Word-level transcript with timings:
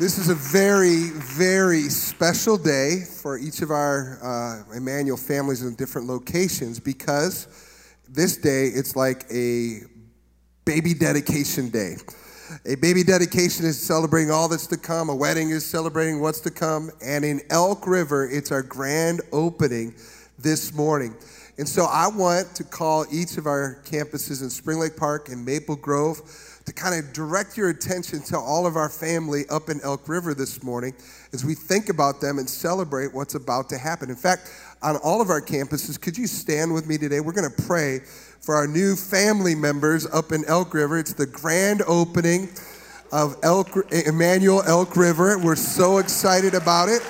This 0.00 0.16
is 0.16 0.30
a 0.30 0.34
very, 0.34 1.10
very 1.10 1.90
special 1.90 2.56
day 2.56 3.04
for 3.04 3.36
each 3.36 3.60
of 3.60 3.70
our 3.70 4.18
uh, 4.22 4.74
Emmanuel 4.74 5.18
families 5.18 5.60
in 5.60 5.74
different 5.74 6.08
locations 6.08 6.80
because 6.80 7.46
this 8.08 8.38
day 8.38 8.68
it's 8.68 8.96
like 8.96 9.26
a 9.30 9.80
baby 10.64 10.94
dedication 10.94 11.68
day. 11.68 11.96
A 12.64 12.76
baby 12.76 13.04
dedication 13.04 13.66
is 13.66 13.78
celebrating 13.78 14.30
all 14.30 14.48
that's 14.48 14.66
to 14.68 14.78
come, 14.78 15.10
a 15.10 15.14
wedding 15.14 15.50
is 15.50 15.66
celebrating 15.66 16.18
what's 16.22 16.40
to 16.40 16.50
come, 16.50 16.90
and 17.04 17.22
in 17.22 17.42
Elk 17.50 17.86
River, 17.86 18.26
it's 18.26 18.50
our 18.50 18.62
grand 18.62 19.20
opening 19.32 19.94
this 20.38 20.72
morning. 20.72 21.14
And 21.58 21.68
so 21.68 21.84
I 21.84 22.08
want 22.08 22.54
to 22.54 22.64
call 22.64 23.04
each 23.12 23.36
of 23.36 23.44
our 23.44 23.82
campuses 23.84 24.40
in 24.40 24.48
Spring 24.48 24.78
Lake 24.78 24.96
Park 24.96 25.28
and 25.28 25.44
Maple 25.44 25.76
Grove 25.76 26.22
to 26.70 26.80
kind 26.80 27.04
of 27.04 27.12
direct 27.12 27.56
your 27.56 27.70
attention 27.70 28.22
to 28.22 28.38
all 28.38 28.64
of 28.64 28.76
our 28.76 28.88
family 28.88 29.42
up 29.50 29.68
in 29.68 29.80
Elk 29.82 30.08
River 30.08 30.34
this 30.34 30.62
morning 30.62 30.94
as 31.32 31.44
we 31.44 31.52
think 31.52 31.88
about 31.88 32.20
them 32.20 32.38
and 32.38 32.48
celebrate 32.48 33.12
what's 33.12 33.34
about 33.34 33.68
to 33.70 33.78
happen. 33.78 34.08
In 34.08 34.14
fact, 34.14 34.52
on 34.80 34.96
all 34.98 35.20
of 35.20 35.30
our 35.30 35.40
campuses, 35.40 36.00
could 36.00 36.16
you 36.16 36.28
stand 36.28 36.72
with 36.72 36.86
me 36.86 36.96
today? 36.96 37.18
We're 37.18 37.32
going 37.32 37.50
to 37.50 37.62
pray 37.64 37.98
for 38.40 38.54
our 38.54 38.68
new 38.68 38.94
family 38.94 39.56
members 39.56 40.06
up 40.06 40.30
in 40.30 40.44
Elk 40.44 40.72
River. 40.72 40.96
It's 40.96 41.12
the 41.12 41.26
grand 41.26 41.82
opening 41.88 42.48
of 43.10 43.36
Elk, 43.42 43.70
Emmanuel 44.06 44.62
Elk 44.64 44.96
River. 44.96 45.38
We're 45.38 45.56
so 45.56 45.98
excited 45.98 46.54
about 46.54 46.88
it. 46.88 47.02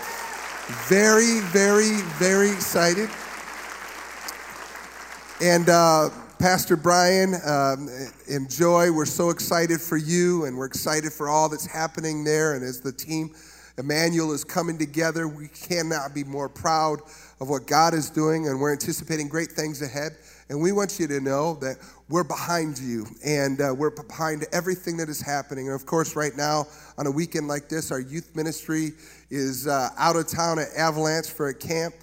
Very, 0.88 1.40
very, 1.40 2.00
very 2.18 2.50
excited. 2.50 3.10
And 5.42 5.68
uh, 5.68 6.08
Pastor 6.40 6.74
Brian 6.74 7.34
um, 7.44 7.90
and 8.30 8.48
Joy, 8.48 8.90
we're 8.90 9.04
so 9.04 9.28
excited 9.28 9.78
for 9.78 9.98
you 9.98 10.46
and 10.46 10.56
we're 10.56 10.64
excited 10.64 11.12
for 11.12 11.28
all 11.28 11.50
that's 11.50 11.66
happening 11.66 12.24
there. 12.24 12.54
And 12.54 12.64
as 12.64 12.80
the 12.80 12.92
team, 12.92 13.34
Emmanuel, 13.76 14.32
is 14.32 14.42
coming 14.42 14.78
together, 14.78 15.28
we 15.28 15.48
cannot 15.48 16.14
be 16.14 16.24
more 16.24 16.48
proud 16.48 17.02
of 17.40 17.50
what 17.50 17.66
God 17.66 17.92
is 17.92 18.08
doing 18.08 18.48
and 18.48 18.58
we're 18.58 18.72
anticipating 18.72 19.28
great 19.28 19.52
things 19.52 19.82
ahead. 19.82 20.12
And 20.48 20.58
we 20.58 20.72
want 20.72 20.98
you 20.98 21.06
to 21.08 21.20
know 21.20 21.56
that 21.56 21.76
we're 22.08 22.24
behind 22.24 22.78
you 22.78 23.04
and 23.22 23.60
uh, 23.60 23.74
we're 23.76 23.90
behind 23.90 24.46
everything 24.50 24.96
that 24.96 25.10
is 25.10 25.20
happening. 25.20 25.66
And 25.66 25.74
of 25.74 25.84
course, 25.84 26.16
right 26.16 26.34
now, 26.34 26.66
on 26.96 27.06
a 27.06 27.10
weekend 27.10 27.48
like 27.48 27.68
this, 27.68 27.92
our 27.92 28.00
youth 28.00 28.34
ministry 28.34 28.92
is 29.28 29.66
uh, 29.66 29.90
out 29.98 30.16
of 30.16 30.26
town 30.26 30.58
at 30.58 30.68
Avalanche 30.74 31.28
for 31.28 31.48
a 31.48 31.54
camp. 31.54 31.94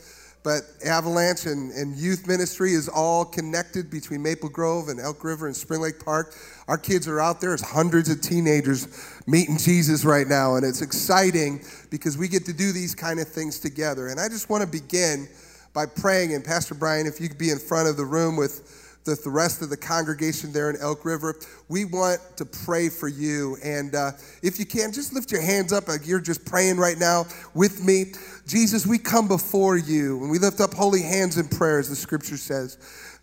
But 0.47 0.61
Avalanche 0.85 1.45
and, 1.45 1.73
and 1.73 1.97
youth 1.97 2.25
ministry 2.25 2.71
is 2.71 2.87
all 2.87 3.25
connected 3.25 3.91
between 3.91 4.23
Maple 4.23 4.47
Grove 4.47 4.87
and 4.87 4.97
Elk 4.97 5.21
River 5.25 5.47
and 5.47 5.53
Spring 5.53 5.81
Lake 5.81 5.99
Park. 5.99 6.33
Our 6.69 6.77
kids 6.77 7.05
are 7.05 7.19
out 7.19 7.41
there. 7.41 7.49
There's 7.49 7.69
hundreds 7.69 8.09
of 8.09 8.21
teenagers 8.21 8.87
meeting 9.27 9.57
Jesus 9.57 10.05
right 10.05 10.25
now, 10.25 10.55
and 10.55 10.65
it's 10.65 10.81
exciting 10.81 11.65
because 11.89 12.17
we 12.17 12.29
get 12.29 12.45
to 12.45 12.53
do 12.53 12.71
these 12.71 12.95
kind 12.95 13.19
of 13.19 13.27
things 13.27 13.59
together. 13.59 14.07
And 14.07 14.21
I 14.21 14.29
just 14.29 14.49
want 14.49 14.63
to 14.63 14.69
begin 14.69 15.27
by 15.73 15.85
praying. 15.85 16.33
And 16.33 16.45
Pastor 16.45 16.75
Brian, 16.75 17.07
if 17.07 17.19
you 17.19 17.27
could 17.27 17.37
be 17.37 17.49
in 17.49 17.59
front 17.59 17.89
of 17.89 17.97
the 17.97 18.05
room 18.05 18.37
with 18.37 18.86
the, 19.07 19.15
the 19.15 19.29
rest 19.29 19.61
of 19.63 19.69
the 19.69 19.77
congregation 19.77 20.53
there 20.53 20.69
in 20.69 20.75
Elk 20.79 21.03
River. 21.05 21.35
We 21.69 21.85
want 21.85 22.19
to 22.35 22.45
pray 22.45 22.89
for 22.89 23.07
you. 23.07 23.57
And 23.63 23.95
uh, 23.95 24.11
if 24.43 24.59
you 24.59 24.65
can, 24.65 24.91
just 24.91 25.13
lift 25.13 25.31
your 25.31 25.41
hands 25.41 25.73
up 25.73 25.87
like 25.87 26.05
you're 26.05 26.21
just 26.21 26.45
praying 26.45 26.77
right 26.77 26.99
now 26.99 27.25
with 27.55 27.83
me. 27.83 28.11
Jesus, 28.45 28.85
we 28.85 28.99
come 28.99 29.27
before 29.27 29.77
you 29.77 30.21
and 30.21 30.29
we 30.29 30.37
lift 30.37 30.59
up 30.59 30.73
holy 30.73 31.01
hands 31.01 31.37
in 31.37 31.47
prayer, 31.47 31.79
as 31.79 31.89
the 31.89 31.95
scripture 31.95 32.37
says. 32.37 32.77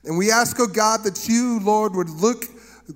And 0.04 0.18
we 0.18 0.32
ask, 0.32 0.58
oh 0.58 0.66
God, 0.66 1.04
that 1.04 1.28
you, 1.28 1.60
Lord, 1.60 1.94
would 1.94 2.10
look 2.10 2.46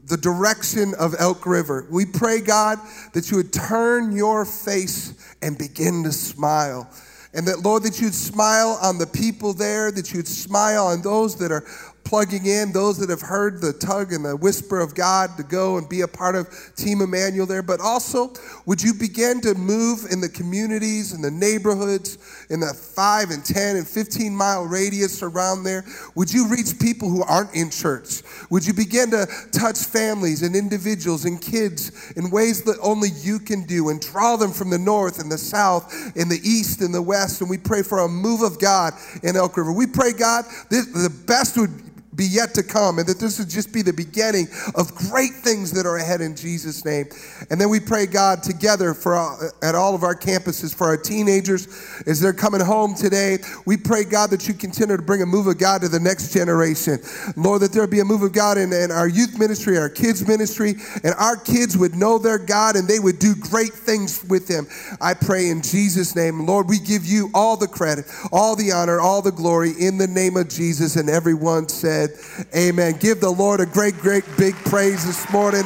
the 0.07 0.17
direction 0.17 0.95
of 0.99 1.15
Elk 1.19 1.47
River. 1.47 1.87
We 1.91 2.05
pray, 2.05 2.41
God, 2.41 2.79
that 3.15 3.31
you 3.31 3.39
would 3.39 3.53
turn 3.53 4.17
your 4.17 4.45
face 4.45 5.15
and 5.41 5.57
begin 5.57 6.03
to 6.05 6.13
smile. 6.13 6.91
And 7.35 7.47
that, 7.47 7.61
Lord, 7.61 7.83
that 7.83 8.01
you'd 8.01 8.15
smile 8.15 8.79
on 8.83 8.99
the 8.99 9.07
people 9.07 9.53
there, 9.53 9.91
that 9.93 10.13
you'd 10.13 10.29
smile 10.29 10.87
on 10.87 11.03
those 11.03 11.37
that 11.37 11.53
are 11.53 11.65
plugging 12.09 12.47
in, 12.47 12.73
those 12.73 12.97
that 12.97 13.11
have 13.11 13.21
heard 13.21 13.61
the 13.61 13.71
tug 13.71 14.15
and 14.15 14.25
the 14.25 14.35
whisper 14.35 14.81
of 14.81 14.95
God 14.95 15.37
to 15.37 15.43
go 15.43 15.77
and 15.77 15.87
be 15.87 16.01
a 16.01 16.09
part 16.09 16.37
of 16.37 16.49
Team 16.75 17.03
Emmanuel 17.03 17.45
there, 17.45 17.63
but 17.63 17.83
also 17.83 18.33
would 18.65 18.83
you 18.83 18.95
begin 18.95 19.43
to 19.43 19.55
move 19.55 20.07
in 20.11 20.23
the 20.23 20.29
communities, 20.31 21.13
in 21.13 21.21
the 21.21 21.31
neighborhoods, 21.31 22.17
in 22.49 22.61
the 22.61 22.73
5 22.73 23.29
and 23.29 23.45
10 23.45 23.77
and 23.77 23.87
15 23.87 24.35
mile 24.35 24.65
radius 24.65 25.23
around 25.23 25.65
there? 25.65 25.85
Would 26.15 26.33
you 26.33 26.49
reach 26.49 26.79
people 26.81 27.11
who 27.11 27.23
aren't 27.25 27.55
in 27.55 27.69
church? 27.69 28.23
Would 28.49 28.67
you 28.67 28.73
begin 28.73 29.11
to 29.11 29.27
touch 29.53 29.77
families 29.77 30.41
and 30.41 30.57
individuals 30.57 31.27
and 31.27 31.39
kids 31.39 32.13
in 32.17 32.31
ways 32.31 32.63
that 32.63 32.79
only 32.83 33.11
you 33.21 33.39
can 33.39 33.67
do 33.67 33.91
and 33.91 34.01
draw 34.01 34.37
them 34.37 34.53
from 34.53 34.71
the 34.71 34.79
north 34.79 35.19
and 35.19 35.31
the 35.31 35.37
south 35.37 35.93
and 36.17 36.31
the 36.31 36.41
east 36.43 36.81
and 36.81 36.95
the 36.95 37.03
west? 37.03 37.43
And 37.43 37.51
we 37.51 37.59
pray 37.59 37.83
for 37.83 37.99
a 37.99 38.09
move 38.09 38.41
of 38.41 38.59
God 38.59 38.95
in 39.23 39.37
Elk 39.37 39.59
River. 39.59 39.75
We 39.75 39.87
pray, 39.87 40.13
God, 40.13 40.47
the 40.71 41.15
best 41.27 41.59
would 41.59 41.89
be 42.19 42.27
yet 42.27 42.53
to 42.55 42.63
come, 42.65 42.99
and 42.99 43.09
that 43.09 43.21
this 43.21 43.39
would 43.39 43.49
just 43.49 43.73
be 43.73 43.81
the 43.81 43.93
beginning 43.93 44.49
of 44.75 44.93
great 44.95 45.33
things 45.35 45.71
that 45.73 45.87
are 45.87 45.97
ahead 45.97 46.21
in 46.21 46.35
Jesus' 46.35 46.85
name. 46.85 47.07
And 47.49 47.61
then 47.61 47.71
we 47.71 47.79
pray, 47.79 48.07
God, 48.07 48.43
together 48.43 48.93
for 48.93 49.15
all, 49.15 49.39
at 49.63 49.77
all 49.77 49.95
of 49.95 50.03
our 50.03 50.17
campuses 50.17 50.75
for 50.75 50.89
our 50.89 50.97
teenagers 50.97 52.03
as 52.07 52.21
they're 52.21 52.33
coming 52.33 52.61
home 52.61 52.95
today. 52.95 53.39
We 53.67 53.77
pray, 53.77 54.03
God, 54.03 54.31
that 54.31 54.49
you 54.49 54.55
continue 54.55 54.97
to 54.97 55.03
bring 55.03 55.23
a 55.23 55.27
move 55.27 55.47
of 55.47 55.59
God 55.59 55.83
to 55.83 55.89
the 55.89 56.01
next 56.01 56.33
generation. 56.33 56.99
Lord, 57.37 57.63
that 57.63 57.73
there 57.73 57.87
be 57.87 58.01
a 58.01 58.05
move 58.05 58.23
of 58.23 58.33
God 58.33 58.59
in, 58.59 58.73
in 58.73 58.91
our 58.91 59.09
youth 59.09 59.39
ministry, 59.39 59.79
our 59.79 59.89
kids 59.89 60.27
ministry, 60.27 60.75
and 61.05 61.15
our 61.15 61.37
kids 61.37 61.79
would 61.79 61.95
know 61.95 62.19
their 62.19 62.39
God 62.39 62.75
and 62.75 62.89
they 62.89 62.99
would 62.99 63.21
do 63.21 63.37
great 63.37 63.73
things 63.73 64.25
with 64.29 64.49
Him. 64.49 64.67
I 65.01 65.15
pray 65.15 65.51
in 65.51 65.63
Jesus' 65.63 66.17
name. 66.17 66.47
Lord, 66.47 66.69
we 66.69 66.81
give 66.81 67.07
you 67.07 67.31
all 67.33 67.57
the 67.57 67.69
credit, 67.69 68.07
all 68.33 68.57
the 68.57 68.73
honor, 68.73 68.99
all 68.99 69.23
the 69.23 69.31
glory 69.31 69.73
in 69.79 69.99
the 69.99 70.09
name 70.09 70.37
of 70.37 70.49
Jesus. 70.49 70.97
And 70.97 71.09
everyone 71.09 71.69
said, 71.69 72.08
Amen. 72.57 72.97
Give 72.99 73.21
the 73.21 73.31
Lord 73.31 73.61
a 73.61 73.67
great, 73.67 73.97
great 73.99 74.25
big 74.37 74.55
praise 74.55 75.05
this 75.05 75.31
morning. 75.33 75.65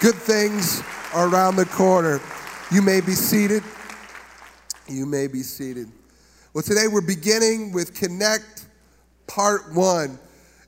Good 0.00 0.14
things 0.14 0.82
are 1.14 1.28
around 1.28 1.56
the 1.56 1.66
corner. 1.66 2.20
You 2.70 2.82
may 2.82 3.00
be 3.00 3.12
seated. 3.12 3.62
You 4.88 5.06
may 5.06 5.26
be 5.26 5.42
seated. 5.42 5.88
Well, 6.54 6.62
today 6.62 6.88
we're 6.88 7.00
beginning 7.00 7.72
with 7.72 7.94
Connect 7.94 8.66
Part 9.26 9.74
1. 9.74 10.18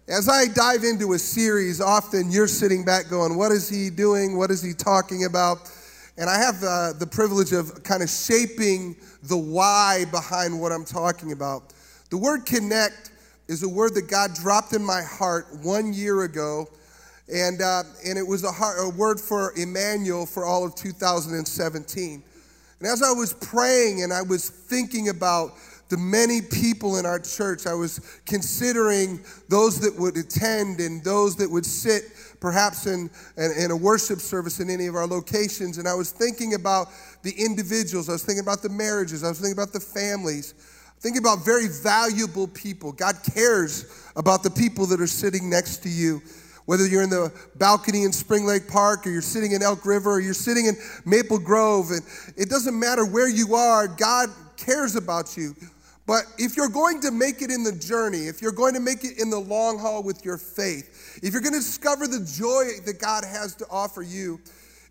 As 0.09 0.29
I 0.29 0.47
dive 0.47 0.85
into 0.85 1.13
a 1.13 1.19
series, 1.19 1.81
often 1.81 2.31
you're 2.31 2.49
sitting 2.49 2.85
back 2.85 3.09
going, 3.09 3.37
What 3.37 3.53
is 3.53 3.69
he 3.69 3.91
doing? 3.91 4.37
What 4.37 4.51
is 4.51 4.63
he 4.63 4.73
talking 4.73 5.25
about? 5.25 5.71
And 6.19 6.29
I 6.29 6.37
have 6.37 6.63
uh, 6.63 6.93
the 6.99 7.07
privilege 7.07 7.53
of 7.53 7.83
kind 7.83 8.03
of 8.03 8.11
shaping 8.11 8.97
the 9.23 9.37
why 9.37 10.05
behind 10.11 10.61
what 10.61 10.73
I'm 10.73 10.85
talking 10.85 11.33
about. 11.33 11.73
The 12.11 12.19
word 12.19 12.45
connect 12.45 13.13
is 13.51 13.65
a 13.65 13.69
word 13.69 13.95
that 13.95 14.07
God 14.07 14.33
dropped 14.33 14.75
in 14.75 14.85
my 14.85 15.03
heart 15.03 15.49
one 15.63 15.93
year 15.93 16.23
ago. 16.23 16.69
And, 17.33 17.61
uh, 17.61 17.83
and 18.07 18.17
it 18.17 18.25
was 18.25 18.45
a, 18.45 18.53
heart, 18.53 18.77
a 18.79 18.89
word 18.89 19.19
for 19.19 19.53
Emmanuel 19.57 20.25
for 20.25 20.45
all 20.45 20.65
of 20.65 20.77
2017. 20.77 22.23
And 22.79 22.89
as 22.89 23.03
I 23.03 23.11
was 23.11 23.33
praying 23.35 24.05
and 24.05 24.13
I 24.13 24.23
was 24.23 24.49
thinking 24.49 25.09
about 25.09 25.55
the 25.89 25.97
many 25.97 26.41
people 26.41 26.99
in 26.99 27.05
our 27.05 27.19
church, 27.19 27.67
I 27.67 27.75
was 27.75 28.21
considering 28.25 29.19
those 29.49 29.81
that 29.81 29.99
would 29.99 30.17
attend 30.17 30.79
and 30.79 31.03
those 31.03 31.35
that 31.37 31.51
would 31.51 31.67
sit 31.67 32.05
perhaps 32.39 32.87
in, 32.87 33.11
in, 33.37 33.51
in, 33.59 33.71
a 33.73 33.77
worship 33.77 34.21
service 34.21 34.61
in 34.61 34.71
any 34.71 34.87
of 34.87 34.95
our 34.95 35.09
locations. 35.09 35.79
And 35.79 35.89
I 35.89 35.95
was 35.95 36.13
thinking 36.13 36.55
about 36.55 36.87
the 37.23 37.33
individuals, 37.33 38.09
I 38.09 38.13
was 38.13 38.23
thinking 38.23 38.45
about 38.45 38.63
the 38.63 38.69
marriages, 38.69 39.25
I 39.25 39.29
was 39.29 39.41
thinking 39.41 39.61
about 39.61 39.73
the 39.73 39.81
families. 39.81 40.55
Think 41.01 41.17
about 41.17 41.45
very 41.45 41.67
valuable 41.67 42.47
people. 42.47 42.93
God 42.93 43.17
cares 43.35 43.87
about 44.17 44.43
the 44.43 44.51
people 44.51 44.85
that 44.87 45.01
are 45.01 45.07
sitting 45.07 45.49
next 45.49 45.79
to 45.85 45.89
you. 45.89 46.21
Whether 46.67 46.87
you're 46.87 47.03
in 47.03 47.11
the 47.11 47.33
balcony 47.57 48.05
in 48.05 48.13
Spring 48.13 48.45
Lake 48.45 48.69
Park 48.69 49.07
or 49.07 49.11
you're 49.11 49.23
sitting 49.23 49.53
in 49.53 49.63
Elk 49.63 49.87
River 49.87 50.13
or 50.13 50.21
you're 50.21 50.35
sitting 50.35 50.67
in 50.67 50.77
Maple 51.07 51.39
Grove, 51.39 51.91
and 51.91 52.03
it 52.37 52.51
doesn't 52.51 52.79
matter 52.79 53.07
where 53.07 53.29
you 53.29 53.55
are, 53.55 53.89
God 53.89 54.29
cares 54.59 54.95
about 54.95 55.37
you. 55.39 55.57
But 56.07 56.25
if 56.39 56.57
you're 56.57 56.69
going 56.69 57.01
to 57.01 57.11
make 57.11 57.41
it 57.41 57.51
in 57.51 57.65
the 57.65 57.73
journey, 57.73 58.27
if 58.27 58.43
you're 58.43 58.53
going 58.53 58.75
to 58.75 58.81
make 58.81 59.03
it 59.05 59.19
in 59.19 59.31
the 59.31 59.39
long 59.39 59.79
haul 59.79 60.03
with 60.03 60.25
your 60.25 60.37
faith, 60.37 61.21
if 61.23 61.33
you're 61.33 61.43
going 61.43 61.55
to 61.55 61.61
discover 61.61 62.07
the 62.07 62.25
joy 62.25 62.85
that 62.85 63.01
God 63.01 63.25
has 63.25 63.55
to 63.57 63.67
offer 63.71 64.03
you, 64.03 64.39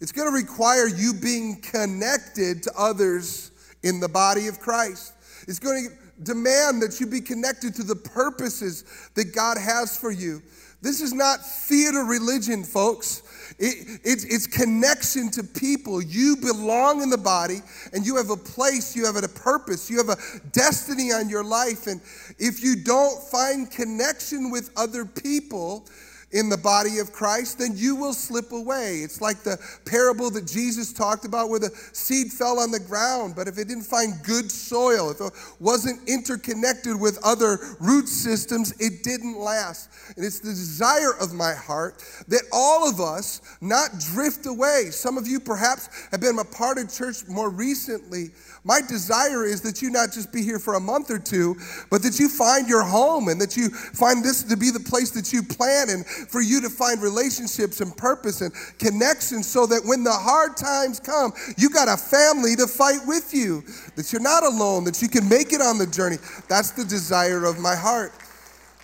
it's 0.01 0.11
going 0.11 0.27
to 0.27 0.35
require 0.35 0.87
you 0.87 1.13
being 1.13 1.61
connected 1.61 2.63
to 2.63 2.71
others 2.77 3.51
in 3.83 3.99
the 3.99 4.09
body 4.09 4.47
of 4.47 4.59
Christ. 4.59 5.13
It's 5.49 5.57
going 5.57 5.89
to 5.89 6.23
demand 6.23 6.79
that 6.83 6.99
you 6.99 7.07
be 7.07 7.21
connected 7.21 7.73
to 7.75 7.83
the 7.83 7.95
purposes 7.95 8.83
that 9.15 9.33
God 9.33 9.57
has 9.57 9.97
for 9.97 10.11
you. 10.11 10.43
This 10.83 11.01
is 11.01 11.11
not 11.11 11.43
theater 11.43 12.03
religion, 12.03 12.63
folks. 12.63 13.55
It, 13.57 13.99
it's, 14.03 14.25
it's 14.25 14.45
connection 14.45 15.31
to 15.31 15.43
people. 15.43 16.03
You 16.03 16.35
belong 16.37 17.01
in 17.01 17.09
the 17.09 17.17
body 17.17 17.61
and 17.93 18.05
you 18.05 18.15
have 18.17 18.29
a 18.29 18.37
place, 18.37 18.95
you 18.95 19.07
have 19.07 19.15
a 19.15 19.27
purpose, 19.27 19.89
you 19.89 19.97
have 19.97 20.09
a 20.09 20.17
destiny 20.51 21.11
on 21.11 21.29
your 21.29 21.43
life. 21.43 21.87
And 21.87 21.99
if 22.37 22.63
you 22.63 22.75
don't 22.75 23.19
find 23.23 23.71
connection 23.71 24.51
with 24.51 24.69
other 24.77 25.03
people, 25.03 25.87
in 26.31 26.49
the 26.49 26.57
body 26.57 26.99
of 26.99 27.11
Christ, 27.11 27.57
then 27.59 27.71
you 27.75 27.95
will 27.95 28.13
slip 28.13 28.51
away. 28.51 28.97
It's 28.97 29.21
like 29.21 29.39
the 29.39 29.57
parable 29.85 30.29
that 30.31 30.45
Jesus 30.45 30.93
talked 30.93 31.25
about 31.25 31.49
where 31.49 31.59
the 31.59 31.71
seed 31.93 32.31
fell 32.31 32.59
on 32.59 32.71
the 32.71 32.79
ground, 32.79 33.33
but 33.35 33.47
if 33.47 33.57
it 33.57 33.67
didn't 33.67 33.83
find 33.83 34.13
good 34.23 34.51
soil, 34.51 35.09
if 35.09 35.19
it 35.21 35.33
wasn't 35.59 36.07
interconnected 36.07 36.99
with 36.99 37.19
other 37.23 37.57
root 37.79 38.07
systems, 38.07 38.73
it 38.79 39.03
didn't 39.03 39.39
last. 39.39 39.89
And 40.15 40.25
it's 40.25 40.39
the 40.39 40.49
desire 40.49 41.13
of 41.19 41.33
my 41.33 41.53
heart 41.53 42.03
that 42.27 42.43
all 42.51 42.87
of 42.87 42.99
us 42.99 43.41
not 43.61 43.99
drift 43.99 44.45
away. 44.45 44.89
Some 44.91 45.17
of 45.17 45.27
you 45.27 45.39
perhaps 45.39 45.89
have 46.11 46.21
been 46.21 46.37
a 46.37 46.45
part 46.45 46.77
of 46.77 46.93
church 46.93 47.27
more 47.27 47.49
recently. 47.49 48.31
My 48.69 48.81
desire 48.81 49.45
is 49.45 49.61
that 49.61 49.81
you 49.81 49.89
not 49.89 50.11
just 50.11 50.31
be 50.31 50.43
here 50.43 50.59
for 50.59 50.75
a 50.75 50.79
month 50.79 51.09
or 51.09 51.17
two, 51.17 51.55
but 51.89 52.03
that 52.03 52.19
you 52.19 52.29
find 52.29 52.69
your 52.69 52.83
home 52.83 53.27
and 53.27 53.41
that 53.41 53.57
you 53.57 53.71
find 53.71 54.23
this 54.23 54.43
to 54.43 54.55
be 54.55 54.69
the 54.69 54.79
place 54.79 55.09
that 55.09 55.33
you 55.33 55.41
plan 55.41 55.89
and 55.89 56.05
for 56.05 56.39
you 56.39 56.61
to 56.61 56.69
find 56.69 57.01
relationships 57.01 57.81
and 57.81 57.97
purpose 57.97 58.41
and 58.41 58.53
connection 58.77 59.41
so 59.41 59.65
that 59.65 59.81
when 59.85 60.03
the 60.03 60.11
hard 60.11 60.55
times 60.55 60.99
come, 60.99 61.33
you 61.57 61.71
got 61.71 61.87
a 61.87 61.97
family 61.97 62.55
to 62.57 62.67
fight 62.67 62.99
with 63.07 63.33
you, 63.33 63.63
that 63.95 64.13
you're 64.13 64.21
not 64.21 64.43
alone, 64.43 64.83
that 64.83 65.01
you 65.01 65.09
can 65.09 65.27
make 65.27 65.51
it 65.51 65.61
on 65.61 65.79
the 65.79 65.87
journey. 65.87 66.17
That's 66.47 66.69
the 66.69 66.85
desire 66.85 67.45
of 67.45 67.57
my 67.57 67.75
heart. 67.75 68.13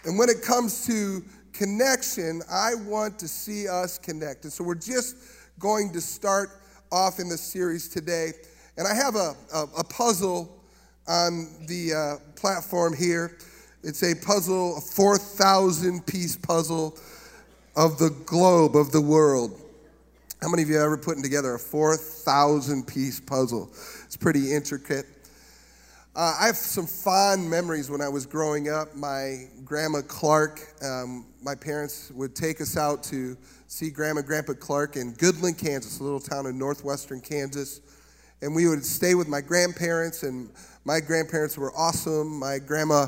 And 0.04 0.18
when 0.18 0.30
it 0.30 0.42
comes 0.42 0.88
to 0.88 1.24
connection, 1.54 2.42
I 2.50 2.74
want 2.74 3.20
to 3.20 3.28
see 3.28 3.68
us 3.68 4.00
connect. 4.00 4.46
And 4.46 4.52
so 4.52 4.64
we're 4.64 4.74
just 4.74 5.16
going 5.60 5.94
to 5.94 6.02
start 6.02 6.60
off 6.92 7.20
in 7.20 7.30
the 7.30 7.38
series 7.38 7.88
today. 7.88 8.32
And 8.78 8.88
I 8.88 8.94
have 8.94 9.16
a, 9.16 9.36
a, 9.54 9.64
a 9.80 9.84
puzzle 9.84 10.52
on 11.08 11.48
the 11.68 11.94
uh, 11.94 12.32
platform 12.36 12.96
here. 12.96 13.38
It's 13.84 14.04
a 14.04 14.16
puzzle, 14.16 14.78
a 14.78 14.82
4,000 14.82 16.06
piece 16.06 16.36
puzzle 16.36 16.98
of 17.76 17.98
the 18.00 18.10
globe, 18.26 18.76
of 18.76 18.92
the 18.92 19.02
world. 19.02 19.62
How 20.42 20.50
many 20.50 20.64
of 20.64 20.70
you 20.70 20.82
ever 20.82 20.98
putting 20.98 21.24
together 21.24 21.54
a 21.56 21.60
4,000 21.60 22.86
piece 22.86 23.20
puzzle? 23.20 23.70
It's 24.06 24.18
pretty 24.18 24.54
intricate. 24.54 25.06
Uh, 26.16 26.36
I 26.40 26.46
have 26.48 26.56
some 26.56 26.88
fond 26.88 27.50
memories 27.50 27.90
when 27.90 28.02
I 28.02 28.08
was 28.08 28.26
growing 28.26 28.70
up. 28.70 28.96
My 28.96 29.48
grandma 29.64 30.02
Clark, 30.02 30.62
um, 30.82 31.26
my 31.42 31.56
parents 31.56 32.12
would 32.12 32.36
take 32.36 32.62
us 32.62 32.78
out 32.78 33.04
to 33.06 33.38
see 33.68 33.90
Grandma 33.90 34.22
Grandpa 34.22 34.54
Clark 34.54 34.96
in 34.96 35.14
Goodland, 35.14 35.58
Kansas, 35.58 36.00
a 36.00 36.04
little 36.04 36.20
town 36.20 36.46
in 36.46 36.58
northwestern 36.58 37.20
Kansas. 37.20 37.82
And 38.42 38.56
we 38.56 38.68
would 38.68 38.86
stay 38.86 39.16
with 39.16 39.28
my 39.28 39.42
grandparents, 39.42 40.24
and 40.24 40.50
my 40.84 41.00
grandparents 41.00 41.58
were 41.58 41.72
awesome. 41.76 42.40
My 42.40 42.60
grandma 42.60 43.08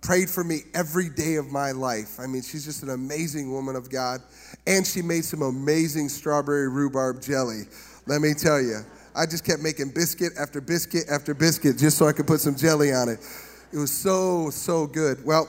prayed 0.00 0.30
for 0.30 0.44
me 0.44 0.60
every 0.74 1.08
day 1.08 1.36
of 1.36 1.50
my 1.50 1.72
life. 1.72 2.18
I 2.20 2.26
mean, 2.26 2.42
she's 2.42 2.64
just 2.64 2.82
an 2.82 2.90
amazing 2.90 3.52
woman 3.52 3.76
of 3.76 3.90
God. 3.90 4.20
And 4.66 4.86
she 4.86 5.02
made 5.02 5.24
some 5.24 5.42
amazing 5.42 6.08
strawberry 6.08 6.68
rhubarb 6.68 7.20
jelly. 7.20 7.62
Let 8.06 8.20
me 8.20 8.34
tell 8.34 8.60
you, 8.60 8.80
I 9.14 9.26
just 9.26 9.44
kept 9.44 9.60
making 9.60 9.90
biscuit 9.90 10.32
after 10.38 10.60
biscuit 10.60 11.04
after 11.10 11.34
biscuit 11.34 11.76
just 11.76 11.98
so 11.98 12.06
I 12.06 12.12
could 12.12 12.26
put 12.26 12.40
some 12.40 12.54
jelly 12.54 12.92
on 12.92 13.08
it. 13.08 13.18
It 13.72 13.78
was 13.78 13.90
so, 13.90 14.50
so 14.50 14.86
good. 14.86 15.24
Well, 15.24 15.48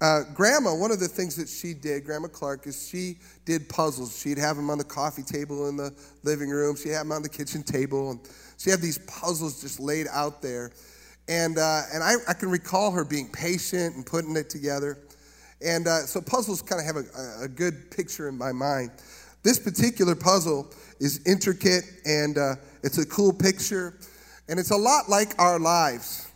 uh, 0.00 0.24
grandma, 0.34 0.74
one 0.74 0.90
of 0.90 1.00
the 1.00 1.08
things 1.08 1.36
that 1.36 1.48
she 1.48 1.72
did, 1.72 2.04
Grandma 2.04 2.28
Clark, 2.28 2.66
is 2.66 2.86
she 2.86 3.16
did 3.46 3.66
puzzles. 3.68 4.20
She'd 4.20 4.36
have 4.36 4.56
them 4.56 4.68
on 4.68 4.76
the 4.76 4.84
coffee 4.84 5.22
table 5.22 5.68
in 5.68 5.76
the 5.76 5.94
living 6.22 6.50
room. 6.50 6.76
She'd 6.76 6.90
have 6.90 7.04
them 7.06 7.12
on 7.12 7.22
the 7.22 7.30
kitchen 7.30 7.62
table. 7.62 8.10
And 8.10 8.20
she 8.58 8.70
had 8.70 8.80
these 8.80 8.98
puzzles 8.98 9.60
just 9.60 9.80
laid 9.80 10.06
out 10.12 10.42
there. 10.42 10.72
And, 11.28 11.58
uh, 11.58 11.82
and 11.92 12.02
I, 12.02 12.14
I, 12.28 12.34
can 12.34 12.50
recall 12.50 12.92
her 12.92 13.04
being 13.04 13.28
patient 13.32 13.96
and 13.96 14.06
putting 14.06 14.36
it 14.36 14.48
together. 14.48 14.98
And 15.60 15.88
uh, 15.88 16.06
so 16.06 16.20
puzzles 16.20 16.62
kind 16.62 16.80
of 16.80 16.86
have 16.86 16.96
a, 16.96 17.44
a, 17.44 17.48
good 17.48 17.90
picture 17.90 18.28
in 18.28 18.38
my 18.38 18.52
mind. 18.52 18.92
This 19.42 19.58
particular 19.58 20.14
puzzle 20.14 20.70
is 21.00 21.26
intricate 21.26 21.84
and 22.04 22.38
uh, 22.38 22.54
it's 22.84 22.98
a 22.98 23.06
cool 23.06 23.32
picture. 23.32 23.94
And 24.48 24.60
it's 24.60 24.70
a 24.70 24.76
lot 24.76 25.08
like 25.08 25.36
our 25.40 25.58
lives. 25.58 26.30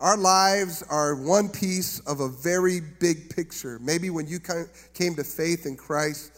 Our 0.00 0.16
lives 0.16 0.82
are 0.88 1.14
one 1.14 1.50
piece 1.50 2.00
of 2.00 2.20
a 2.20 2.28
very 2.28 2.80
big 2.80 3.28
picture. 3.28 3.78
Maybe 3.82 4.08
when 4.08 4.26
you 4.26 4.40
came 4.94 5.14
to 5.16 5.24
faith 5.24 5.66
in 5.66 5.76
Christ, 5.76 6.32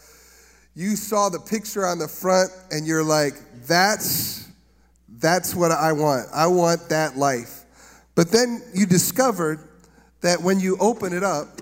you 0.75 0.97
saw 0.97 1.29
the 1.29 1.39
picture 1.39 1.85
on 1.85 1.97
the 1.97 2.07
front 2.09 2.51
and 2.71 2.85
you're 2.85 3.05
like, 3.05 3.35
that's, 3.65 4.42
that's 5.23 5.55
what 5.55 5.71
I 5.71 5.93
want. 5.93 6.27
I 6.33 6.47
want 6.47 6.89
that 6.89 7.17
life. 7.17 7.61
But 8.13 8.29
then 8.29 8.61
you 8.73 8.85
discovered 8.85 9.59
that 10.19 10.41
when 10.41 10.59
you 10.59 10.77
open 10.81 11.13
it 11.13 11.23
up 11.23 11.61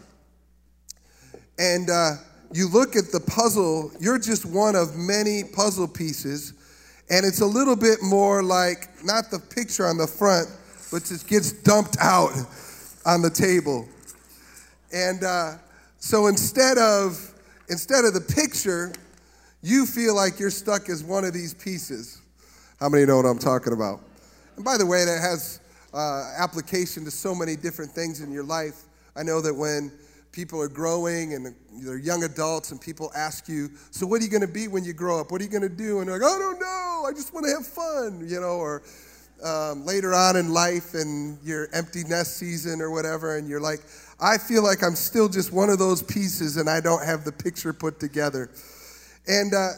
and 1.60 1.90
uh, 1.90 2.14
you 2.52 2.68
look 2.68 2.96
at 2.96 3.12
the 3.12 3.20
puzzle, 3.20 3.92
you're 4.00 4.18
just 4.18 4.48
one 4.48 4.76
of 4.76 4.98
many 4.98 5.44
puzzle 5.44 5.88
pieces. 5.88 6.54
And 7.12 7.24
it's 7.24 7.42
a 7.42 7.46
little 7.46 7.76
bit 7.76 8.00
more 8.02 8.42
like 8.42 8.90
not 9.04 9.30
the 9.30 9.38
picture 9.38 9.86
on 9.86 9.98
the 9.98 10.08
front, 10.08 10.50
but 10.92 11.06
just 11.06 11.28
gets 11.28 11.52
dumped 11.52 11.98
out 12.00 12.32
on 13.06 13.22
the 13.22 13.30
table. 13.30 13.88
And 14.92 15.24
uh, 15.24 15.54
so 16.00 16.28
instead 16.28 16.80
of 16.80 17.32
instead 17.70 18.06
of 18.06 18.14
the 18.16 18.22
picture, 18.22 18.92
you 19.62 19.86
feel 19.86 20.16
like 20.16 20.40
you're 20.40 20.50
stuck 20.50 20.90
as 20.90 21.04
one 21.04 21.26
of 21.26 21.34
these 21.34 21.54
pieces. 21.54 22.21
How 22.82 22.90
many 22.90 23.06
know 23.06 23.18
what 23.18 23.28
I'm 23.28 23.38
talking 23.38 23.74
about? 23.74 24.02
And 24.56 24.66
by 24.66 24.76
the 24.76 24.88
way, 24.88 25.06
that 25.06 25.22
has 25.22 25.60
uh, 25.94 26.34
application 26.36 27.06
to 27.06 27.12
so 27.12 27.36
many 27.36 27.56
different 27.56 27.92
things 27.92 28.22
in 28.22 28.32
your 28.32 28.44
life. 28.44 28.86
I 29.16 29.22
know 29.22 29.40
that 29.40 29.54
when 29.54 29.92
people 30.32 30.60
are 30.60 30.68
growing 30.68 31.36
and 31.36 31.54
they're 31.74 32.00
young 32.00 32.24
adults 32.24 32.72
and 32.72 32.82
people 32.82 33.12
ask 33.16 33.48
you, 33.48 33.70
So, 33.92 34.08
what 34.08 34.20
are 34.20 34.24
you 34.24 34.32
going 34.32 34.42
to 34.42 34.52
be 34.52 34.68
when 34.68 34.84
you 34.84 34.94
grow 34.94 35.20
up? 35.20 35.32
What 35.32 35.42
are 35.42 35.44
you 35.44 35.50
going 35.52 35.62
to 35.62 35.70
do? 35.70 36.00
And 36.00 36.10
they're 36.10 36.18
like, 36.18 36.28
I 36.28 36.40
don't 36.40 36.60
know. 36.60 37.06
I 37.08 37.12
just 37.12 37.36
want 37.36 37.46
to 37.46 37.52
have 37.52 37.68
fun, 37.68 38.28
you 38.28 38.42
know, 38.42 38.58
or 38.58 38.82
um, 39.44 39.86
later 39.86 40.16
on 40.16 40.36
in 40.36 40.52
life 40.52 40.96
and 40.96 41.38
your 41.44 41.70
empty 41.74 42.04
nest 42.04 42.38
season 42.38 42.82
or 42.82 42.90
whatever, 42.90 43.38
and 43.38 43.48
you're 43.48 43.62
like, 43.62 43.82
I 44.20 44.40
feel 44.40 44.64
like 44.64 44.82
I'm 44.82 44.96
still 44.96 45.30
just 45.30 45.54
one 45.54 45.70
of 45.70 45.78
those 45.78 46.02
pieces 46.02 46.58
and 46.58 46.68
I 46.68 46.82
don't 46.82 47.06
have 47.06 47.26
the 47.26 47.32
picture 47.32 47.74
put 47.74 48.00
together. 48.00 48.50
And, 49.28 49.54
uh, 49.54 49.70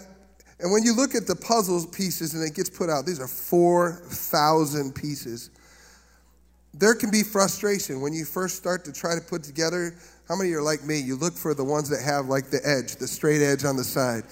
and 0.63 0.71
when 0.71 0.81
you 0.81 0.95
look 0.95 1.13
at 1.13 1.27
the 1.27 1.35
puzzle 1.35 1.85
pieces 1.85 2.33
and 2.33 2.43
it 2.43 2.55
gets 2.55 2.71
put 2.71 2.89
out, 2.89 3.05
these 3.05 3.19
are 3.19 3.27
4,000 3.27 4.95
pieces 4.95 5.51
there 6.73 6.95
can 6.95 7.11
be 7.11 7.21
frustration 7.21 8.01
when 8.01 8.13
you 8.13 8.25
first 8.25 8.55
start 8.55 8.83
to 8.85 8.91
try 8.91 9.13
to 9.15 9.21
put 9.21 9.43
together. 9.43 9.95
How 10.27 10.35
many 10.35 10.51
are 10.53 10.61
like 10.61 10.83
me? 10.83 10.99
You 10.99 11.15
look 11.15 11.33
for 11.33 11.53
the 11.53 11.63
ones 11.63 11.87
that 11.89 12.01
have 12.01 12.25
like 12.25 12.49
the 12.49 12.61
edge, 12.67 12.95
the 12.95 13.07
straight 13.07 13.41
edge 13.41 13.63
on 13.63 13.75
the 13.75 13.83
side. 13.83 14.23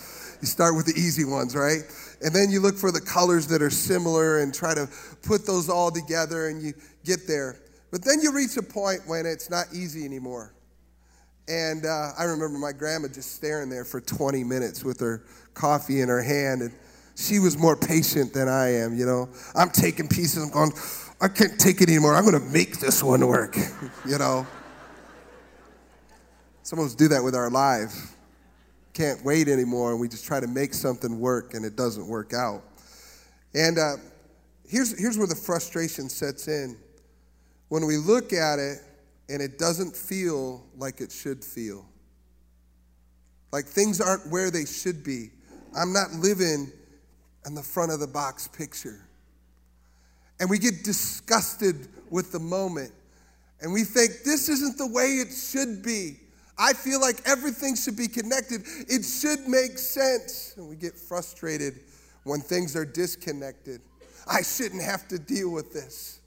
You 0.41 0.47
start 0.47 0.75
with 0.75 0.87
the 0.87 0.99
easy 0.99 1.23
ones, 1.23 1.55
right? 1.55 1.81
And 2.23 2.33
then 2.33 2.49
you 2.49 2.59
look 2.59 2.75
for 2.75 2.91
the 2.91 3.01
colors 3.01 3.45
that 3.47 3.61
are 3.61 3.69
similar 3.69 4.39
and 4.39 4.53
try 4.53 4.73
to 4.73 4.89
put 5.21 5.45
those 5.45 5.69
all 5.69 5.91
together 5.91 6.47
and 6.47 6.63
you 6.63 6.73
get 7.05 7.27
there. 7.27 7.57
But 7.91 8.03
then 8.03 8.21
you 8.21 8.33
reach 8.33 8.57
a 8.57 8.63
point 8.63 9.01
when 9.05 9.27
it's 9.27 9.51
not 9.51 9.67
easy 9.71 10.03
anymore. 10.03 10.53
And 11.47 11.85
uh, 11.85 12.11
I 12.17 12.23
remember 12.23 12.57
my 12.57 12.71
grandma 12.71 13.07
just 13.07 13.35
staring 13.35 13.69
there 13.69 13.85
for 13.85 14.01
20 14.01 14.43
minutes 14.43 14.83
with 14.83 14.99
her 15.01 15.23
coffee 15.53 16.01
in 16.01 16.09
her 16.09 16.21
hand. 16.21 16.61
And 16.61 16.73
she 17.15 17.39
was 17.39 17.57
more 17.57 17.75
patient 17.75 18.33
than 18.33 18.47
I 18.47 18.73
am, 18.75 18.97
you 18.97 19.05
know. 19.05 19.29
I'm 19.55 19.69
taking 19.69 20.07
pieces, 20.07 20.43
I'm 20.43 20.49
going, 20.49 20.71
I 21.19 21.27
can't 21.27 21.59
take 21.59 21.81
it 21.81 21.89
anymore. 21.89 22.15
I'm 22.15 22.25
going 22.25 22.39
to 22.39 22.49
make 22.51 22.79
this 22.79 23.03
one 23.03 23.25
work, 23.27 23.55
you 24.07 24.17
know. 24.17 24.47
Some 26.63 26.79
of 26.79 26.85
us 26.85 26.95
do 26.95 27.07
that 27.09 27.23
with 27.23 27.35
our 27.35 27.49
lives. 27.49 28.15
Can't 28.93 29.23
wait 29.23 29.47
anymore, 29.47 29.91
and 29.91 29.99
we 29.99 30.07
just 30.07 30.25
try 30.25 30.39
to 30.39 30.47
make 30.47 30.73
something 30.73 31.19
work, 31.19 31.53
and 31.53 31.65
it 31.65 31.75
doesn't 31.75 32.07
work 32.07 32.33
out. 32.33 32.63
And 33.53 33.77
uh, 33.77 33.95
here's, 34.67 34.99
here's 34.99 35.17
where 35.17 35.27
the 35.27 35.35
frustration 35.35 36.09
sets 36.09 36.47
in. 36.47 36.77
When 37.69 37.85
we 37.85 37.97
look 37.97 38.33
at 38.33 38.59
it, 38.59 38.79
and 39.29 39.41
it 39.41 39.57
doesn't 39.57 39.95
feel 39.95 40.65
like 40.77 40.99
it 40.99 41.11
should 41.11 41.43
feel. 41.43 41.85
Like 43.53 43.65
things 43.65 44.01
aren't 44.01 44.29
where 44.29 44.51
they 44.51 44.65
should 44.65 45.03
be. 45.03 45.31
I'm 45.75 45.93
not 45.93 46.11
living 46.11 46.71
in 47.45 47.55
the 47.55 47.63
front 47.63 47.91
of 47.91 47.99
the 47.99 48.07
box 48.07 48.47
picture 48.47 49.07
and 50.41 50.49
we 50.49 50.57
get 50.57 50.83
disgusted 50.83 51.87
with 52.09 52.31
the 52.31 52.39
moment. 52.39 52.91
And 53.61 53.71
we 53.71 53.83
think, 53.83 54.23
this 54.25 54.49
isn't 54.49 54.75
the 54.75 54.87
way 54.87 55.19
it 55.19 55.31
should 55.31 55.83
be. 55.83 56.19
I 56.57 56.73
feel 56.73 56.99
like 56.99 57.17
everything 57.25 57.75
should 57.75 57.95
be 57.95 58.07
connected. 58.07 58.63
It 58.89 59.03
should 59.03 59.47
make 59.47 59.77
sense. 59.77 60.55
And 60.57 60.67
we 60.67 60.75
get 60.75 60.97
frustrated 60.97 61.75
when 62.23 62.41
things 62.41 62.75
are 62.75 62.85
disconnected. 62.85 63.81
I 64.27 64.41
shouldn't 64.41 64.81
have 64.81 65.07
to 65.09 65.19
deal 65.19 65.51
with 65.51 65.73
this. 65.73 66.21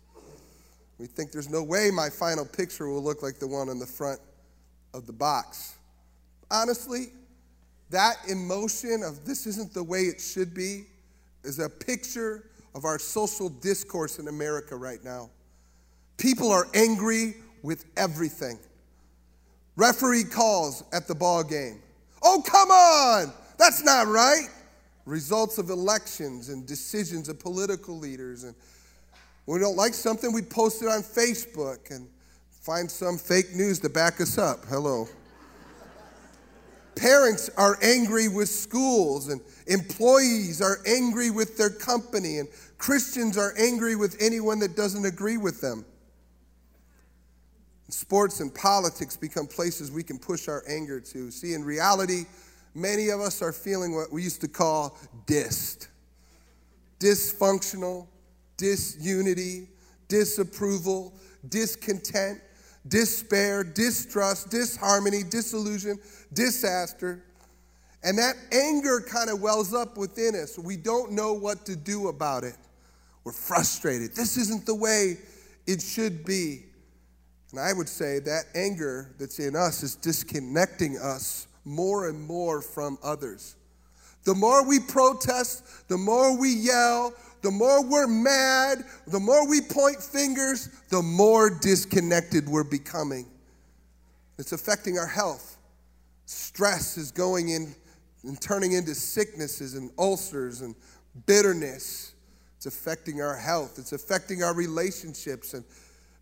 We 0.98 1.06
think 1.06 1.32
there's 1.32 1.50
no 1.50 1.64
way 1.64 1.90
my 1.90 2.08
final 2.08 2.46
picture 2.46 2.88
will 2.88 3.02
look 3.02 3.20
like 3.20 3.40
the 3.40 3.48
one 3.48 3.68
on 3.68 3.80
the 3.80 3.86
front 3.86 4.20
of 4.94 5.08
the 5.08 5.12
box. 5.12 5.74
Honestly, 6.52 7.06
that 7.94 8.16
emotion 8.28 9.02
of 9.02 9.24
this 9.24 9.46
isn't 9.46 9.72
the 9.72 9.82
way 9.82 10.02
it 10.02 10.20
should 10.20 10.52
be 10.52 10.86
is 11.44 11.58
a 11.60 11.68
picture 11.68 12.44
of 12.74 12.84
our 12.84 12.98
social 12.98 13.48
discourse 13.48 14.18
in 14.18 14.28
America 14.28 14.74
right 14.74 15.02
now. 15.04 15.30
People 16.16 16.50
are 16.50 16.66
angry 16.74 17.34
with 17.62 17.84
everything. 17.96 18.58
Referee 19.76 20.24
calls 20.24 20.82
at 20.92 21.06
the 21.06 21.14
ball 21.14 21.44
game. 21.44 21.80
Oh, 22.22 22.42
come 22.44 22.70
on. 22.70 23.32
That's 23.58 23.84
not 23.84 24.08
right. 24.08 24.48
Results 25.04 25.58
of 25.58 25.70
elections 25.70 26.48
and 26.48 26.66
decisions 26.66 27.28
of 27.28 27.38
political 27.38 27.98
leaders. 27.98 28.44
And 28.44 28.54
when 29.44 29.58
we 29.58 29.64
don't 29.64 29.76
like 29.76 29.94
something, 29.94 30.32
we 30.32 30.42
post 30.42 30.82
it 30.82 30.88
on 30.88 31.02
Facebook 31.02 31.90
and 31.94 32.08
find 32.50 32.90
some 32.90 33.18
fake 33.18 33.54
news 33.54 33.78
to 33.80 33.88
back 33.88 34.20
us 34.20 34.38
up. 34.38 34.64
Hello. 34.64 35.06
Parents 36.96 37.50
are 37.56 37.78
angry 37.82 38.28
with 38.28 38.48
schools, 38.48 39.28
and 39.28 39.40
employees 39.66 40.62
are 40.62 40.78
angry 40.86 41.30
with 41.30 41.56
their 41.56 41.70
company, 41.70 42.38
and 42.38 42.48
Christians 42.78 43.36
are 43.36 43.54
angry 43.58 43.96
with 43.96 44.16
anyone 44.20 44.58
that 44.60 44.76
doesn't 44.76 45.04
agree 45.04 45.36
with 45.36 45.60
them. 45.60 45.84
Sports 47.88 48.40
and 48.40 48.54
politics 48.54 49.16
become 49.16 49.46
places 49.46 49.90
we 49.90 50.02
can 50.02 50.18
push 50.18 50.48
our 50.48 50.64
anger 50.68 51.00
to. 51.00 51.30
See, 51.30 51.54
in 51.54 51.64
reality, 51.64 52.24
many 52.74 53.10
of 53.10 53.20
us 53.20 53.42
are 53.42 53.52
feeling 53.52 53.94
what 53.94 54.12
we 54.12 54.22
used 54.22 54.40
to 54.40 54.48
call 54.48 54.98
dist 55.26 55.88
dysfunctional, 57.00 58.06
disunity, 58.56 59.68
disapproval, 60.08 61.12
discontent, 61.48 62.40
despair, 62.86 63.64
distrust, 63.64 64.50
disharmony, 64.50 65.22
disillusion, 65.22 65.98
disaster. 66.32 67.22
And 68.02 68.18
that 68.18 68.36
anger 68.52 69.00
kind 69.00 69.30
of 69.30 69.40
wells 69.40 69.72
up 69.72 69.96
within 69.96 70.34
us. 70.34 70.58
We 70.58 70.76
don't 70.76 71.12
know 71.12 71.32
what 71.32 71.64
to 71.66 71.76
do 71.76 72.08
about 72.08 72.44
it. 72.44 72.56
We're 73.24 73.32
frustrated. 73.32 74.14
This 74.14 74.36
isn't 74.36 74.66
the 74.66 74.74
way 74.74 75.16
it 75.66 75.80
should 75.80 76.24
be. 76.24 76.64
And 77.50 77.60
I 77.60 77.72
would 77.72 77.88
say 77.88 78.18
that 78.20 78.44
anger 78.54 79.14
that's 79.18 79.38
in 79.38 79.56
us 79.56 79.82
is 79.82 79.96
disconnecting 79.96 80.98
us 80.98 81.46
more 81.64 82.08
and 82.08 82.20
more 82.20 82.60
from 82.60 82.98
others. 83.02 83.56
The 84.24 84.34
more 84.34 84.66
we 84.66 84.80
protest, 84.80 85.88
the 85.88 85.96
more 85.96 86.38
we 86.38 86.50
yell, 86.50 87.14
the 87.44 87.50
more 87.50 87.84
we're 87.84 88.08
mad, 88.08 88.84
the 89.06 89.20
more 89.20 89.48
we 89.48 89.60
point 89.60 90.02
fingers, 90.02 90.68
the 90.88 91.02
more 91.02 91.50
disconnected 91.50 92.48
we're 92.48 92.64
becoming. 92.64 93.26
It's 94.38 94.52
affecting 94.52 94.98
our 94.98 95.06
health. 95.06 95.58
Stress 96.26 96.96
is 96.96 97.12
going 97.12 97.50
in 97.50 97.74
and 98.24 98.40
turning 98.40 98.72
into 98.72 98.94
sicknesses 98.94 99.74
and 99.74 99.90
ulcers 99.98 100.62
and 100.62 100.74
bitterness. 101.26 102.14
It's 102.56 102.66
affecting 102.66 103.22
our 103.22 103.36
health. 103.36 103.78
It's 103.78 103.92
affecting 103.92 104.42
our 104.42 104.54
relationships 104.54 105.54
and 105.54 105.64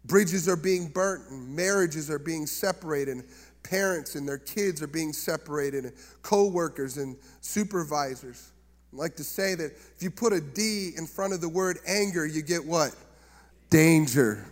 Bridges 0.05 0.49
are 0.49 0.57
being 0.57 0.89
burnt, 0.89 1.31
and 1.31 1.55
marriages 1.55 2.11
are 2.11 2.19
being 2.19 2.47
separated, 2.47 3.19
and 3.19 3.25
parents 3.63 4.17
and 4.17 4.27
their 4.27 4.39
kids 4.39 4.83
are 4.83 4.89
being 4.89 5.13
separated, 5.13 5.85
and 5.85 5.93
co 6.23 6.49
workers 6.49 6.97
and 6.97 7.17
supervisors. 7.41 8.52
I 8.93 8.97
like 8.97 9.17
to 9.17 9.25
say 9.25 9.55
that 9.55 9.73
if 9.97 10.03
you 10.03 10.11
put 10.11 10.33
a 10.33 10.41
D 10.41 10.91
in 10.97 11.07
front 11.07 11.33
of 11.33 11.41
the 11.41 11.49
word 11.49 11.79
anger, 11.87 12.27
you 12.27 12.43
get 12.43 12.65
what? 12.65 12.95
Danger. 13.71 14.45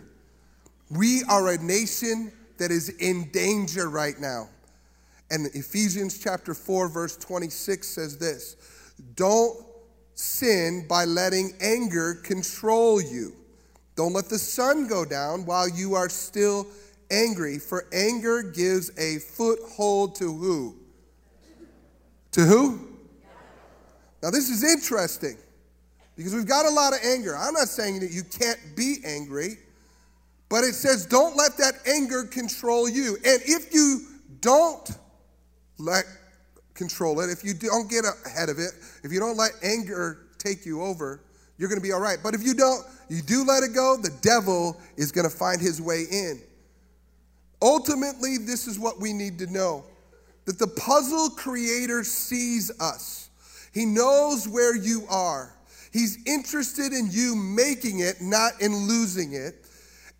We 0.89 1.23
are 1.29 1.49
a 1.49 1.57
nation 1.59 2.31
that 2.57 2.71
is 2.71 2.89
in 2.89 3.29
danger 3.31 3.89
right 3.89 4.19
now. 4.19 4.49
And 5.29 5.47
Ephesians 5.53 6.17
chapter 6.17 6.53
4, 6.53 6.89
verse 6.89 7.17
26 7.17 7.87
says 7.87 8.17
this 8.17 8.55
Don't 9.15 9.63
sin 10.15 10.85
by 10.89 11.05
letting 11.05 11.53
anger 11.61 12.15
control 12.15 12.99
you. 12.99 13.33
Don't 13.95 14.13
let 14.13 14.29
the 14.29 14.39
sun 14.39 14.87
go 14.87 15.05
down 15.05 15.45
while 15.45 15.69
you 15.69 15.93
are 15.93 16.09
still 16.09 16.65
angry, 17.11 17.59
for 17.59 17.85
anger 17.93 18.41
gives 18.41 18.89
a 18.97 19.19
foothold 19.19 20.15
to 20.15 20.35
who? 20.35 20.75
To 22.31 22.41
who? 22.41 22.90
Now, 24.21 24.29
this 24.29 24.49
is 24.49 24.63
interesting 24.63 25.37
because 26.15 26.35
we've 26.35 26.47
got 26.47 26.65
a 26.65 26.69
lot 26.69 26.93
of 26.93 26.99
anger. 27.03 27.35
I'm 27.35 27.53
not 27.53 27.67
saying 27.67 27.99
that 28.01 28.11
you 28.11 28.23
can't 28.23 28.59
be 28.75 28.97
angry, 29.05 29.57
but 30.49 30.63
it 30.63 30.75
says 30.75 31.05
don't 31.05 31.35
let 31.35 31.57
that 31.57 31.75
anger 31.87 32.23
control 32.23 32.87
you. 32.87 33.15
And 33.25 33.41
if 33.45 33.73
you 33.73 34.01
don't 34.41 34.89
let 35.77 36.05
control 36.73 37.19
it, 37.21 37.29
if 37.29 37.43
you 37.43 37.53
don't 37.53 37.89
get 37.89 38.05
ahead 38.25 38.49
of 38.49 38.59
it, 38.59 38.71
if 39.03 39.11
you 39.11 39.19
don't 39.19 39.37
let 39.37 39.51
anger 39.63 40.27
take 40.37 40.65
you 40.65 40.81
over, 40.81 41.21
you're 41.57 41.69
going 41.69 41.79
to 41.79 41.83
be 41.83 41.91
all 41.91 41.99
right. 41.99 42.17
But 42.23 42.33
if 42.33 42.43
you 42.43 42.53
don't, 42.53 42.85
you 43.07 43.21
do 43.21 43.43
let 43.43 43.63
it 43.63 43.73
go, 43.73 43.97
the 43.97 44.15
devil 44.21 44.79
is 44.97 45.11
going 45.11 45.29
to 45.29 45.35
find 45.35 45.61
his 45.61 45.81
way 45.81 46.05
in. 46.11 46.41
Ultimately, 47.61 48.37
this 48.37 48.67
is 48.67 48.79
what 48.79 48.99
we 48.99 49.13
need 49.13 49.37
to 49.39 49.47
know 49.47 49.83
that 50.45 50.57
the 50.57 50.67
puzzle 50.67 51.29
creator 51.29 52.03
sees 52.03 52.71
us, 52.79 53.20
he 53.71 53.85
knows 53.85 54.47
where 54.47 54.75
you 54.75 55.05
are. 55.09 55.55
He's 55.91 56.19
interested 56.25 56.93
in 56.93 57.09
you 57.11 57.35
making 57.35 57.99
it, 57.99 58.21
not 58.21 58.61
in 58.61 58.73
losing 58.87 59.33
it. 59.33 59.65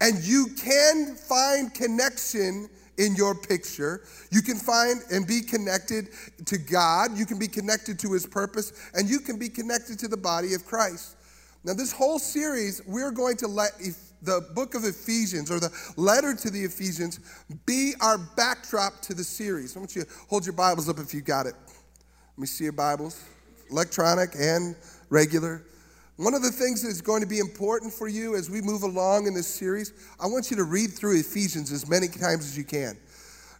And 0.01 0.23
you 0.23 0.47
can 0.57 1.15
find 1.15 1.73
connection 1.73 2.69
in 2.97 3.15
your 3.15 3.35
picture. 3.35 4.01
You 4.31 4.41
can 4.41 4.57
find 4.57 5.01
and 5.11 5.25
be 5.25 5.41
connected 5.41 6.09
to 6.45 6.57
God. 6.57 7.17
You 7.17 7.25
can 7.25 7.39
be 7.39 7.47
connected 7.47 7.99
to 7.99 8.13
His 8.13 8.25
purpose, 8.25 8.91
and 8.93 9.09
you 9.09 9.19
can 9.19 9.37
be 9.37 9.49
connected 9.49 9.99
to 9.99 10.07
the 10.07 10.17
body 10.17 10.53
of 10.53 10.65
Christ. 10.65 11.15
Now, 11.63 11.73
this 11.73 11.91
whole 11.91 12.19
series, 12.19 12.81
we're 12.87 13.11
going 13.11 13.37
to 13.37 13.47
let 13.47 13.73
the 14.23 14.47
book 14.55 14.75
of 14.75 14.83
Ephesians 14.83 15.51
or 15.51 15.59
the 15.59 15.71
letter 15.97 16.35
to 16.35 16.49
the 16.49 16.63
Ephesians 16.63 17.19
be 17.65 17.93
our 18.01 18.17
backdrop 18.17 19.01
to 19.01 19.13
the 19.13 19.23
series. 19.23 19.75
I 19.75 19.79
want 19.79 19.95
you 19.95 20.03
to 20.03 20.09
hold 20.27 20.45
your 20.45 20.53
Bibles 20.53 20.89
up 20.89 20.99
if 20.99 21.13
you 21.13 21.21
got 21.21 21.45
it. 21.45 21.53
Let 21.55 22.39
me 22.39 22.47
see 22.47 22.63
your 22.63 22.73
Bibles, 22.73 23.23
electronic 23.71 24.31
and 24.37 24.75
regular. 25.09 25.63
One 26.17 26.33
of 26.33 26.43
the 26.43 26.51
things 26.51 26.83
that's 26.83 27.01
going 27.01 27.21
to 27.21 27.27
be 27.27 27.39
important 27.39 27.91
for 27.91 28.07
you 28.07 28.35
as 28.35 28.49
we 28.49 28.61
move 28.61 28.83
along 28.83 29.27
in 29.27 29.33
this 29.33 29.47
series, 29.47 29.93
I 30.19 30.27
want 30.27 30.51
you 30.51 30.57
to 30.57 30.63
read 30.63 30.91
through 30.93 31.19
Ephesians 31.19 31.71
as 31.71 31.89
many 31.89 32.07
times 32.07 32.45
as 32.45 32.57
you 32.57 32.63
can. 32.63 32.97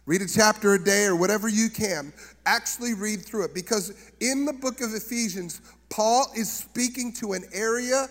Read 0.04 0.20
a 0.20 0.28
chapter 0.28 0.74
a 0.74 0.84
day 0.84 1.06
or 1.06 1.16
whatever 1.16 1.48
you 1.48 1.70
can. 1.70 2.12
Actually, 2.44 2.94
read 2.94 3.24
through 3.24 3.44
it 3.44 3.54
because 3.54 4.12
in 4.20 4.44
the 4.44 4.52
book 4.52 4.80
of 4.80 4.94
Ephesians, 4.94 5.60
Paul 5.90 6.26
is 6.36 6.50
speaking 6.50 7.12
to 7.14 7.32
an 7.32 7.44
area 7.52 8.08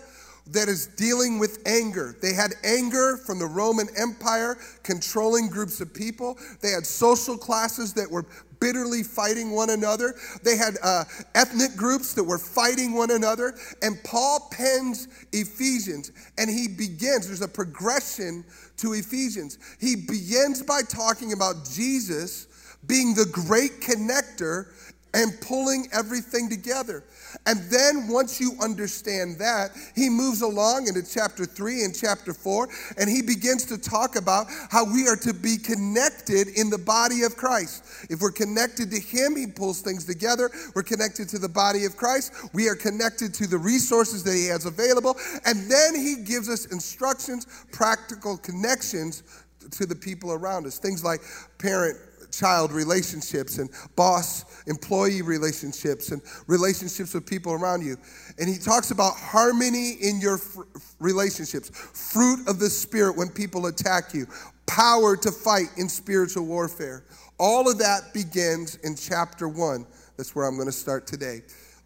that 0.48 0.68
is 0.68 0.86
dealing 0.86 1.38
with 1.38 1.60
anger. 1.66 2.16
They 2.20 2.32
had 2.32 2.54
anger 2.64 3.16
from 3.16 3.38
the 3.38 3.46
Roman 3.46 3.88
Empire 3.96 4.58
controlling 4.82 5.48
groups 5.48 5.80
of 5.80 5.94
people. 5.94 6.36
They 6.60 6.70
had 6.70 6.84
social 6.84 7.36
classes 7.36 7.92
that 7.94 8.10
were 8.10 8.26
bitterly 8.62 9.02
fighting 9.02 9.50
one 9.50 9.70
another. 9.70 10.14
They 10.44 10.56
had 10.56 10.78
uh, 10.84 11.04
ethnic 11.34 11.76
groups 11.76 12.14
that 12.14 12.22
were 12.22 12.38
fighting 12.38 12.92
one 12.92 13.10
another. 13.10 13.54
And 13.82 14.02
Paul 14.04 14.48
pens 14.52 15.08
Ephesians 15.32 16.12
and 16.38 16.48
he 16.48 16.68
begins, 16.68 17.26
there's 17.26 17.42
a 17.42 17.48
progression 17.48 18.44
to 18.76 18.92
Ephesians. 18.92 19.58
He 19.80 19.96
begins 19.96 20.62
by 20.62 20.82
talking 20.82 21.32
about 21.32 21.68
Jesus 21.72 22.46
being 22.86 23.14
the 23.14 23.26
great 23.26 23.80
connector 23.80 24.66
and 25.14 25.32
pulling 25.40 25.88
everything 25.92 26.48
together. 26.48 27.04
And 27.46 27.60
then 27.70 28.08
once 28.08 28.40
you 28.40 28.52
understand 28.62 29.38
that, 29.38 29.70
he 29.94 30.08
moves 30.08 30.42
along 30.42 30.86
into 30.88 31.02
chapter 31.02 31.44
3 31.44 31.84
and 31.84 31.94
chapter 31.94 32.32
4, 32.32 32.68
and 32.98 33.08
he 33.08 33.22
begins 33.22 33.64
to 33.66 33.78
talk 33.78 34.16
about 34.16 34.46
how 34.70 34.84
we 34.84 35.08
are 35.08 35.16
to 35.16 35.34
be 35.34 35.56
connected 35.56 36.48
in 36.48 36.70
the 36.70 36.78
body 36.78 37.22
of 37.22 37.36
Christ. 37.36 37.84
If 38.10 38.20
we're 38.20 38.32
connected 38.32 38.90
to 38.90 39.00
him, 39.00 39.36
he 39.36 39.46
pulls 39.46 39.80
things 39.80 40.04
together. 40.04 40.50
We're 40.74 40.82
connected 40.82 41.28
to 41.30 41.38
the 41.38 41.48
body 41.48 41.84
of 41.84 41.96
Christ. 41.96 42.32
We 42.52 42.68
are 42.68 42.76
connected 42.76 43.34
to 43.34 43.46
the 43.46 43.58
resources 43.58 44.24
that 44.24 44.34
he 44.34 44.46
has 44.46 44.66
available. 44.66 45.16
And 45.44 45.70
then 45.70 45.94
he 45.94 46.16
gives 46.24 46.48
us 46.48 46.66
instructions, 46.66 47.46
practical 47.72 48.36
connections 48.36 49.22
to 49.70 49.86
the 49.86 49.94
people 49.94 50.32
around 50.32 50.66
us. 50.66 50.78
Things 50.78 51.04
like 51.04 51.20
parent 51.58 51.98
child 52.32 52.72
relationships 52.72 53.58
and 53.58 53.70
boss 53.94 54.64
employee 54.66 55.22
relationships 55.22 56.10
and 56.10 56.22
relationships 56.46 57.14
with 57.14 57.26
people 57.26 57.52
around 57.52 57.84
you. 57.84 57.96
And 58.38 58.48
he 58.48 58.58
talks 58.58 58.90
about 58.90 59.14
harmony 59.16 59.92
in 60.00 60.20
your 60.20 60.38
fr- 60.38 60.62
relationships, 60.98 61.70
fruit 61.70 62.48
of 62.48 62.58
the 62.58 62.70
Spirit 62.70 63.16
when 63.16 63.28
people 63.28 63.66
attack 63.66 64.14
you, 64.14 64.26
power 64.66 65.16
to 65.16 65.30
fight 65.30 65.68
in 65.76 65.88
spiritual 65.88 66.46
warfare. 66.46 67.04
All 67.38 67.70
of 67.70 67.78
that 67.78 68.12
begins 68.14 68.76
in 68.76 68.96
chapter 68.96 69.48
1. 69.48 69.86
That's 70.16 70.34
where 70.34 70.46
I'm 70.46 70.56
going 70.56 70.66
to 70.66 70.72
start 70.72 71.06
today. 71.06 71.42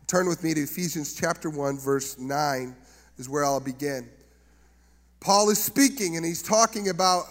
Turn 0.06 0.28
with 0.28 0.44
me 0.44 0.54
to 0.54 0.62
Ephesians 0.62 1.14
chapter 1.14 1.50
1, 1.50 1.78
verse 1.78 2.18
9 2.18 2.76
is 3.18 3.28
where 3.28 3.44
I'll 3.44 3.60
begin. 3.60 4.08
Paul 5.20 5.50
is 5.50 5.62
speaking 5.62 6.16
and 6.16 6.24
he's 6.24 6.42
talking 6.42 6.88
about 6.88 7.24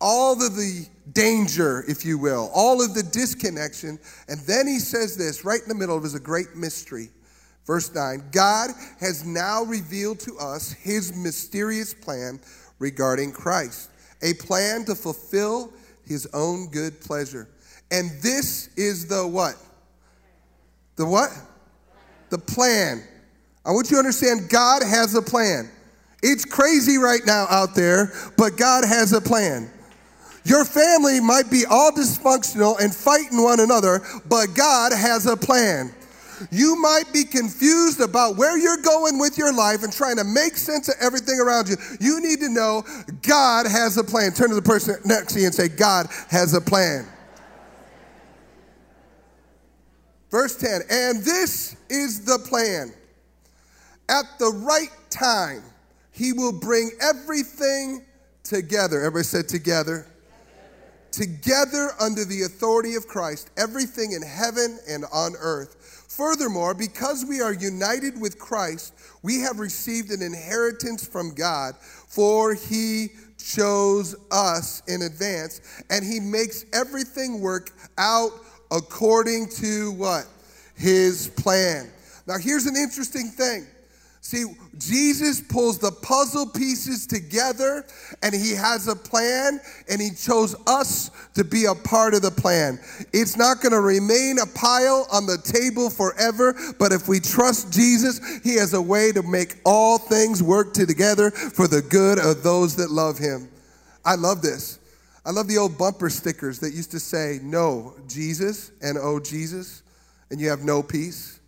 all 0.00 0.34
of 0.34 0.54
the 0.54 0.86
danger, 1.12 1.84
if 1.88 2.04
you 2.04 2.18
will, 2.18 2.50
all 2.54 2.82
of 2.82 2.94
the 2.94 3.02
disconnection. 3.02 3.98
And 4.28 4.40
then 4.40 4.66
he 4.66 4.78
says 4.78 5.16
this 5.16 5.44
right 5.44 5.60
in 5.60 5.68
the 5.68 5.74
middle 5.74 5.96
of 5.96 6.04
is 6.04 6.14
a 6.14 6.20
great 6.20 6.54
mystery. 6.54 7.08
Verse 7.66 7.94
9 7.94 8.24
God 8.32 8.70
has 9.00 9.26
now 9.26 9.62
revealed 9.64 10.20
to 10.20 10.38
us 10.38 10.72
his 10.72 11.14
mysterious 11.14 11.92
plan 11.92 12.40
regarding 12.78 13.32
Christ, 13.32 13.90
a 14.22 14.34
plan 14.34 14.84
to 14.86 14.94
fulfill 14.94 15.72
his 16.06 16.26
own 16.32 16.68
good 16.70 17.00
pleasure. 17.00 17.48
And 17.90 18.10
this 18.22 18.70
is 18.76 19.06
the 19.06 19.26
what? 19.26 19.56
The 20.96 21.06
what? 21.06 21.30
The 22.30 22.38
plan. 22.38 23.02
I 23.64 23.70
want 23.70 23.90
you 23.90 23.96
to 23.96 23.98
understand 23.98 24.48
God 24.48 24.82
has 24.82 25.14
a 25.14 25.22
plan. 25.22 25.70
It's 26.22 26.44
crazy 26.44 26.98
right 26.98 27.20
now 27.24 27.46
out 27.50 27.74
there, 27.74 28.12
but 28.36 28.56
God 28.56 28.84
has 28.84 29.12
a 29.12 29.20
plan. 29.20 29.70
Your 30.48 30.64
family 30.64 31.20
might 31.20 31.50
be 31.50 31.66
all 31.68 31.92
dysfunctional 31.92 32.80
and 32.80 32.94
fighting 32.94 33.42
one 33.42 33.60
another, 33.60 34.00
but 34.26 34.54
God 34.54 34.92
has 34.92 35.26
a 35.26 35.36
plan. 35.36 35.92
You 36.50 36.80
might 36.80 37.12
be 37.12 37.24
confused 37.24 38.00
about 38.00 38.38
where 38.38 38.56
you're 38.56 38.80
going 38.80 39.18
with 39.18 39.36
your 39.36 39.52
life 39.52 39.82
and 39.82 39.92
trying 39.92 40.16
to 40.16 40.24
make 40.24 40.56
sense 40.56 40.88
of 40.88 40.94
everything 41.02 41.38
around 41.38 41.68
you. 41.68 41.76
You 42.00 42.22
need 42.22 42.40
to 42.40 42.48
know 42.48 42.82
God 43.20 43.66
has 43.66 43.98
a 43.98 44.04
plan. 44.04 44.32
Turn 44.32 44.48
to 44.48 44.54
the 44.54 44.62
person 44.62 44.96
next 45.04 45.34
to 45.34 45.40
you 45.40 45.46
and 45.46 45.54
say, 45.54 45.68
God 45.68 46.06
has 46.30 46.54
a 46.54 46.62
plan. 46.62 47.06
Verse 50.30 50.56
10, 50.56 50.80
and 50.88 51.22
this 51.22 51.76
is 51.90 52.24
the 52.24 52.38
plan. 52.38 52.94
At 54.08 54.24
the 54.38 54.50
right 54.64 54.92
time, 55.10 55.62
he 56.10 56.32
will 56.32 56.58
bring 56.58 56.90
everything 57.02 58.06
together. 58.44 59.00
Everybody 59.00 59.24
said 59.24 59.46
together. 59.46 60.06
Together 61.18 61.90
under 61.98 62.24
the 62.24 62.42
authority 62.42 62.94
of 62.94 63.08
Christ, 63.08 63.50
everything 63.56 64.12
in 64.12 64.22
heaven 64.22 64.78
and 64.88 65.04
on 65.12 65.34
earth. 65.40 66.04
Furthermore, 66.08 66.74
because 66.74 67.24
we 67.28 67.40
are 67.40 67.52
united 67.52 68.20
with 68.20 68.38
Christ, 68.38 68.94
we 69.24 69.40
have 69.40 69.58
received 69.58 70.12
an 70.12 70.22
inheritance 70.22 71.04
from 71.04 71.34
God, 71.34 71.74
for 71.74 72.54
he 72.54 73.08
chose 73.36 74.14
us 74.30 74.84
in 74.86 75.02
advance, 75.02 75.60
and 75.90 76.04
he 76.04 76.20
makes 76.20 76.64
everything 76.72 77.40
work 77.40 77.72
out 77.98 78.30
according 78.70 79.48
to 79.48 79.90
what? 79.90 80.24
His 80.76 81.30
plan. 81.30 81.90
Now, 82.28 82.38
here's 82.38 82.66
an 82.66 82.76
interesting 82.76 83.26
thing. 83.26 83.66
See, 84.28 84.44
Jesus 84.76 85.40
pulls 85.40 85.78
the 85.78 85.90
puzzle 85.90 86.44
pieces 86.44 87.06
together 87.06 87.86
and 88.22 88.34
he 88.34 88.52
has 88.52 88.86
a 88.86 88.94
plan 88.94 89.58
and 89.88 90.02
he 90.02 90.10
chose 90.10 90.54
us 90.66 91.10
to 91.32 91.44
be 91.44 91.64
a 91.64 91.74
part 91.74 92.12
of 92.12 92.20
the 92.20 92.30
plan. 92.30 92.78
It's 93.14 93.38
not 93.38 93.62
going 93.62 93.72
to 93.72 93.80
remain 93.80 94.38
a 94.38 94.44
pile 94.44 95.06
on 95.10 95.24
the 95.24 95.38
table 95.38 95.88
forever, 95.88 96.54
but 96.78 96.92
if 96.92 97.08
we 97.08 97.20
trust 97.20 97.72
Jesus, 97.72 98.20
he 98.44 98.56
has 98.56 98.74
a 98.74 98.82
way 98.82 99.12
to 99.12 99.22
make 99.22 99.56
all 99.64 99.96
things 99.96 100.42
work 100.42 100.74
together 100.74 101.30
for 101.30 101.66
the 101.66 101.80
good 101.80 102.18
of 102.18 102.42
those 102.42 102.76
that 102.76 102.90
love 102.90 103.16
him. 103.16 103.48
I 104.04 104.16
love 104.16 104.42
this. 104.42 104.78
I 105.24 105.30
love 105.30 105.48
the 105.48 105.56
old 105.56 105.78
bumper 105.78 106.10
stickers 106.10 106.58
that 106.58 106.74
used 106.74 106.90
to 106.90 107.00
say, 107.00 107.40
No, 107.42 107.94
Jesus, 108.06 108.72
and 108.82 108.98
oh, 108.98 109.20
Jesus, 109.20 109.82
and 110.30 110.38
you 110.38 110.50
have 110.50 110.64
no 110.64 110.82
peace. 110.82 111.40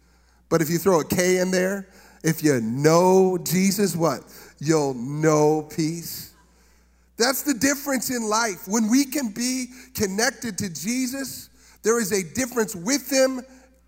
But 0.49 0.63
if 0.63 0.71
you 0.71 0.79
throw 0.79 1.01
a 1.01 1.05
K 1.05 1.41
in 1.41 1.51
there, 1.51 1.87
if 2.23 2.43
you 2.43 2.61
know 2.61 3.39
Jesus, 3.43 3.97
what? 3.97 4.23
You'll 4.59 4.95
know 4.95 5.63
peace. 5.75 6.35
That's 7.17 7.43
the 7.43 7.55
difference 7.55 8.11
in 8.11 8.23
life. 8.23 8.67
When 8.67 8.91
we 8.91 9.05
can 9.05 9.29
be 9.29 9.67
connected 9.95 10.57
to 10.59 10.71
Jesus, 10.71 11.51
there 11.83 12.01
is 12.01 12.13
a 12.13 12.23
difference 12.35 12.75
with 12.75 13.11
him 13.11 13.43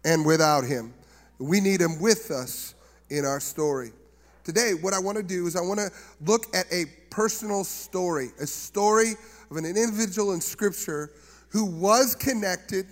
and 0.05 0.25
without 0.25 0.65
him. 0.65 0.93
We 1.39 1.61
need 1.61 1.81
him 1.81 2.01
with 2.01 2.31
us 2.31 2.75
in 3.11 3.25
our 3.25 3.41
story. 3.41 3.93
Today, 4.45 4.73
what 4.81 4.93
I 4.93 4.99
want 4.99 5.19
to 5.19 5.23
do 5.23 5.47
is 5.47 5.57
I 5.57 5.61
want 5.61 5.79
to 5.81 5.91
look 6.25 6.55
at 6.55 6.67
a 6.73 6.87
personal 7.11 7.65
story, 7.65 8.31
a 8.41 8.47
story 8.47 9.13
of 9.51 9.57
an 9.57 9.65
individual 9.65 10.33
in 10.33 10.41
Scripture 10.41 11.11
who 11.49 11.65
was 11.65 12.15
connected, 12.15 12.87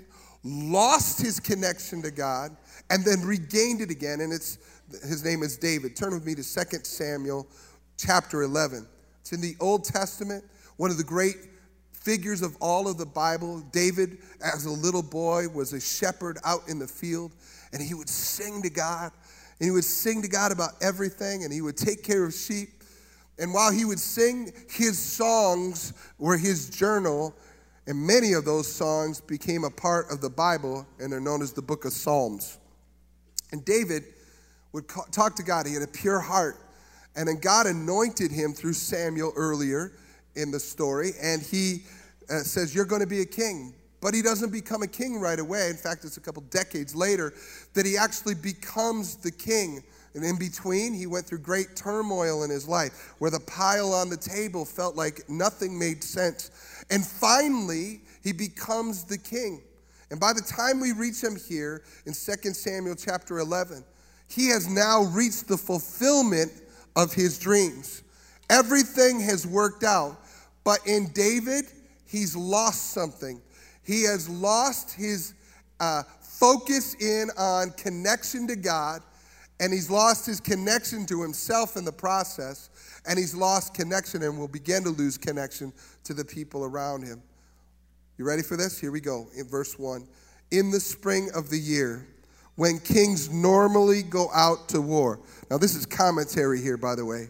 lost 0.45 1.21
his 1.21 1.41
connection 1.41 2.03
to 2.03 2.11
God, 2.11 2.57
and 2.91 3.05
then 3.05 3.23
regained 3.23 3.81
it 3.81 3.91
again. 3.91 4.21
And 4.21 4.33
it's 4.33 4.59
his 4.93 5.25
name 5.25 5.43
is 5.43 5.57
David. 5.57 5.97
Turn 5.97 6.13
with 6.13 6.27
me 6.27 6.35
to 6.35 6.43
2 6.43 6.79
Samuel 6.83 7.47
chapter 7.97 8.43
11. 8.43 8.87
It's 9.21 9.33
in 9.33 9.41
the 9.41 9.55
Old 9.61 9.85
Testament, 9.85 10.45
one 10.77 10.91
of 10.91 10.97
the 10.97 11.05
great 11.05 11.37
figures 11.93 12.43
of 12.43 12.57
all 12.61 12.89
of 12.89 12.99
the 12.99 13.07
Bible. 13.07 13.61
David, 13.73 14.19
as 14.43 14.65
a 14.65 14.71
little 14.71 15.03
boy, 15.03 15.49
was 15.49 15.73
a 15.73 15.81
shepherd 15.81 16.39
out 16.45 16.63
in 16.69 16.79
the 16.79 16.87
field, 16.87 17.33
and 17.73 17.83
he 17.83 17.95
would 17.95 18.09
sing 18.09 18.63
to 18.63 18.71
God, 18.71 19.13
and 19.59 19.67
he 19.67 19.71
would 19.71 19.85
sing 19.85 20.23
to 20.23 20.29
God 20.29 20.53
about 20.53 20.71
everything, 20.81 21.45
and 21.45 21.53
he 21.53 21.61
would 21.61 21.77
take 21.77 22.03
care 22.03 22.25
of 22.25 22.33
sheep. 22.33 22.71
And 23.39 23.53
while 23.55 23.73
he 23.73 23.85
would 23.85 24.01
sing, 24.01 24.53
his 24.71 24.99
songs 24.99 25.93
were 26.19 26.37
his 26.37 26.71
journal, 26.71 27.35
and 27.87 28.07
many 28.07 28.33
of 28.33 28.45
those 28.45 28.71
songs 28.71 29.21
became 29.21 29.65
a 29.65 29.71
part 29.71 30.11
of 30.11 30.21
the 30.21 30.31
Bible, 30.31 30.87
and 30.99 31.13
they're 31.13 31.21
known 31.21 31.43
as 31.43 31.53
the 31.53 31.63
book 31.63 31.85
of 31.85 31.93
Psalms. 31.93 32.59
And 33.53 33.65
David, 33.65 34.05
would 34.73 34.89
talk 34.89 35.37
to 35.37 35.43
God. 35.43 35.67
He 35.67 35.75
had 35.75 35.83
a 35.83 35.89
pure 35.89 36.21
heart. 36.21 36.57
And 37.17 37.29
then 37.29 37.39
God 37.41 37.67
anointed 37.67 38.31
him 38.31 38.53
through 38.53 38.75
Samuel 38.75 39.33
earlier 39.37 39.93
in 40.37 40.51
the 40.51 40.61
story. 40.61 41.13
And 41.21 41.43
he 41.43 41.83
uh, 42.31 42.39
says, 42.39 42.75
You're 42.75 42.85
going 42.85 43.03
to 43.03 43.07
be 43.07 43.21
a 43.21 43.27
king. 43.27 43.75
But 44.01 44.15
he 44.15 44.23
doesn't 44.23 44.51
become 44.51 44.83
a 44.83 44.87
king 44.87 45.21
right 45.21 45.39
away. 45.39 45.69
In 45.69 45.77
fact, 45.77 46.05
it's 46.05 46.17
a 46.17 46.21
couple 46.21 46.43
decades 46.51 46.95
later 46.95 47.35
that 47.75 47.85
he 47.85 47.99
actually 47.99 48.35
becomes 48.35 49.17
the 49.17 49.31
king. 49.31 49.83
And 50.15 50.25
in 50.25 50.39
between, 50.39 50.95
he 50.95 51.07
went 51.07 51.27
through 51.27 51.41
great 51.41 51.77
turmoil 51.77 52.43
in 52.43 52.51
his 52.51 52.67
life 52.67 53.15
where 53.19 53.31
the 53.31 53.41
pile 53.41 53.93
on 53.93 54.09
the 54.09 54.17
table 54.17 54.65
felt 54.65 54.97
like 54.97 55.29
nothing 55.29 55.79
made 55.79 56.03
sense. 56.03 56.51
And 56.91 57.07
finally, 57.07 58.01
he 58.23 58.33
becomes 58.33 59.05
the 59.05 59.19
king. 59.19 59.63
And 60.11 60.19
by 60.19 60.33
the 60.33 60.43
time 60.43 60.81
we 60.81 60.93
reach 60.93 61.23
him 61.23 61.37
here 61.37 61.83
in 62.07 62.13
2 62.13 62.53
Samuel 62.53 62.97
chapter 62.97 63.39
11, 63.39 63.85
he 64.31 64.49
has 64.49 64.69
now 64.69 65.03
reached 65.03 65.49
the 65.49 65.57
fulfillment 65.57 66.53
of 66.97 67.13
his 67.13 67.39
dreams. 67.39 68.03
Everything 68.49 69.21
has 69.21 69.47
worked 69.47 69.85
out. 69.85 70.17
But 70.65 70.81
in 70.87 71.11
David, 71.13 71.65
he's 72.07 72.37
lost 72.37 72.93
something. 72.93 73.41
He 73.83 74.05
has 74.05 74.29
lost 74.29 74.93
his 74.93 75.35
uh, 75.81 76.03
focus 76.21 76.95
in 76.95 77.31
on 77.37 77.71
connection 77.71 78.47
to 78.49 78.57
God, 78.57 79.03
and 79.59 79.73
he's 79.73 79.91
lost 79.91 80.27
his 80.27 80.41
connection 80.41 81.07
to 81.07 81.23
himself 81.23 81.77
in 81.77 81.85
the 81.85 81.93
process, 81.93 82.71
and 83.07 83.19
he's 83.19 83.35
lost 83.35 83.75
connection 83.75 84.23
and 84.23 84.39
will 84.39 84.49
begin 84.49 84.85
to 84.85 84.91
lose 84.91 85.19
connection 85.19 85.73
to 86.05 86.15
the 86.15 86.25
people 86.25 86.65
around 86.65 87.03
him. 87.03 87.23
You 88.17 88.27
ready 88.27 88.43
for 88.43 88.57
this? 88.57 88.79
Here 88.79 88.93
we 88.93 89.01
go 89.01 89.29
in 89.35 89.49
verse 89.49 89.79
1. 89.79 90.07
In 90.51 90.71
the 90.71 90.81
spring 90.81 91.31
of 91.35 91.49
the 91.49 91.59
year, 91.59 92.07
when 92.57 92.79
kings 92.79 93.31
normally 93.31 94.03
go 94.03 94.29
out 94.35 94.69
to 94.69 94.81
war. 94.81 95.21
Now, 95.51 95.59
this 95.59 95.75
is 95.75 95.87
commentary 95.87 96.61
here, 96.61 96.77
by 96.77 96.95
the 96.95 97.05
way. 97.05 97.29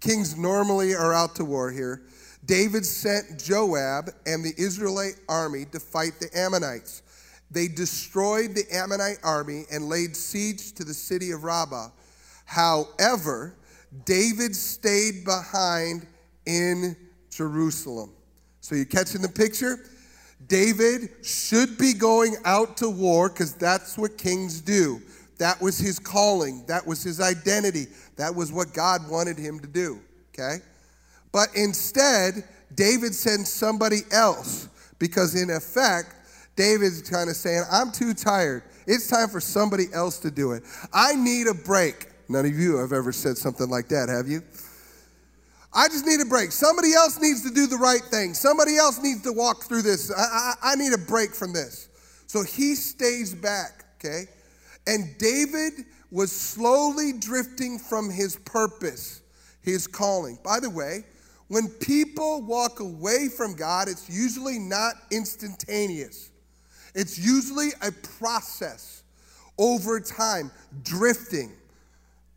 Kings 0.00 0.36
normally 0.36 0.94
are 0.94 1.12
out 1.12 1.34
to 1.36 1.44
war 1.44 1.70
here. 1.70 2.02
David 2.44 2.86
sent 2.86 3.38
Joab 3.38 4.10
and 4.26 4.42
the 4.44 4.54
Israelite 4.56 5.16
army 5.28 5.66
to 5.72 5.80
fight 5.80 6.12
the 6.20 6.30
Ammonites. 6.36 7.02
They 7.50 7.68
destroyed 7.68 8.54
the 8.54 8.64
Ammonite 8.72 9.18
army 9.22 9.64
and 9.70 9.88
laid 9.88 10.16
siege 10.16 10.72
to 10.72 10.84
the 10.84 10.94
city 10.94 11.32
of 11.32 11.44
Rabbah. 11.44 11.88
However, 12.46 13.56
David 14.04 14.56
stayed 14.56 15.24
behind 15.24 16.06
in 16.46 16.96
Jerusalem. 17.30 18.12
So, 18.60 18.74
you 18.74 18.86
catching 18.86 19.20
the 19.20 19.28
picture? 19.28 19.78
David 20.46 21.10
should 21.22 21.78
be 21.78 21.92
going 21.92 22.36
out 22.44 22.76
to 22.78 22.88
war 22.88 23.28
because 23.28 23.54
that's 23.54 23.96
what 23.98 24.18
kings 24.18 24.60
do. 24.60 25.00
That 25.38 25.60
was 25.60 25.78
his 25.78 25.98
calling, 25.98 26.64
that 26.66 26.86
was 26.86 27.02
his 27.02 27.20
identity, 27.20 27.86
that 28.16 28.34
was 28.34 28.52
what 28.52 28.74
God 28.74 29.08
wanted 29.08 29.38
him 29.38 29.58
to 29.60 29.66
do, 29.66 29.98
okay? 30.34 30.62
But 31.32 31.48
instead, 31.54 32.44
David 32.74 33.14
sends 33.14 33.50
somebody 33.50 34.00
else 34.10 34.68
because, 34.98 35.40
in 35.40 35.50
effect, 35.50 36.14
David's 36.56 37.08
kind 37.08 37.30
of 37.30 37.36
saying, 37.36 37.64
I'm 37.70 37.90
too 37.90 38.12
tired. 38.12 38.64
It's 38.86 39.08
time 39.08 39.28
for 39.28 39.40
somebody 39.40 39.86
else 39.94 40.18
to 40.18 40.30
do 40.30 40.52
it. 40.52 40.62
I 40.92 41.14
need 41.14 41.46
a 41.46 41.54
break. 41.54 42.08
None 42.28 42.44
of 42.44 42.58
you 42.58 42.76
have 42.76 42.92
ever 42.92 43.12
said 43.12 43.38
something 43.38 43.70
like 43.70 43.88
that, 43.88 44.08
have 44.08 44.28
you? 44.28 44.42
I 45.72 45.88
just 45.88 46.04
need 46.04 46.20
a 46.20 46.24
break. 46.24 46.50
Somebody 46.50 46.94
else 46.94 47.20
needs 47.20 47.42
to 47.42 47.50
do 47.50 47.66
the 47.66 47.76
right 47.76 48.02
thing. 48.02 48.34
Somebody 48.34 48.76
else 48.76 49.00
needs 49.00 49.22
to 49.22 49.32
walk 49.32 49.64
through 49.64 49.82
this. 49.82 50.10
I, 50.10 50.22
I, 50.22 50.54
I 50.72 50.74
need 50.74 50.92
a 50.92 50.98
break 50.98 51.34
from 51.34 51.52
this. 51.52 51.88
So 52.26 52.42
he 52.42 52.74
stays 52.74 53.34
back, 53.34 53.84
okay? 53.98 54.24
And 54.86 55.16
David 55.18 55.84
was 56.10 56.32
slowly 56.32 57.12
drifting 57.12 57.78
from 57.78 58.10
his 58.10 58.36
purpose, 58.36 59.22
his 59.62 59.86
calling. 59.86 60.38
By 60.42 60.58
the 60.58 60.70
way, 60.70 61.04
when 61.48 61.68
people 61.68 62.42
walk 62.42 62.80
away 62.80 63.28
from 63.28 63.54
God, 63.54 63.88
it's 63.88 64.08
usually 64.08 64.58
not 64.58 64.94
instantaneous, 65.10 66.30
it's 66.94 67.18
usually 67.18 67.70
a 67.82 67.92
process 68.18 69.02
over 69.58 70.00
time, 70.00 70.50
drifting. 70.82 71.52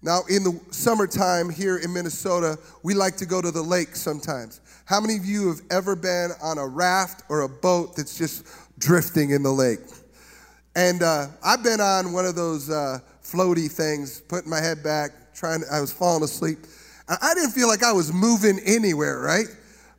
Now, 0.04 0.24
in 0.30 0.44
the 0.44 0.60
summertime 0.70 1.50
here 1.50 1.78
in 1.78 1.94
Minnesota, 1.94 2.60
we 2.84 2.94
like 2.94 3.16
to 3.18 3.26
go 3.26 3.42
to 3.42 3.52
the 3.52 3.62
lake 3.62 3.96
sometimes. 3.96 4.60
How 4.84 5.00
many 5.00 5.16
of 5.16 5.26
you 5.26 5.48
have 5.48 5.62
ever 5.72 5.96
been 5.96 6.32
on 6.42 6.58
a 6.58 6.68
raft 6.68 7.24
or 7.30 7.42
a 7.42 7.50
boat 7.50 7.96
that's 7.96 8.18
just 8.18 8.46
drifting 8.78 9.30
in 9.30 9.44
the 9.44 9.52
lake? 9.52 9.80
And 10.76 11.04
uh, 11.04 11.28
I've 11.42 11.64
been 11.64 11.80
on 11.80 12.12
one 12.12 12.26
of 12.26 12.36
those 12.36 12.70
uh, 12.70 13.00
floaty 13.24 13.72
things, 13.72 14.20
putting 14.20 14.50
my 14.50 14.60
head 14.60 14.84
back, 14.84 15.12
trying. 15.34 15.62
To, 15.62 15.68
I 15.72 15.80
was 15.80 15.94
falling 15.94 16.24
asleep. 16.24 16.60
I 17.08 17.34
didn't 17.34 17.52
feel 17.52 17.70
like 17.70 17.84
I 17.84 17.94
was 17.94 18.12
moving 18.12 18.60
anywhere, 18.66 19.22
right? 19.22 19.48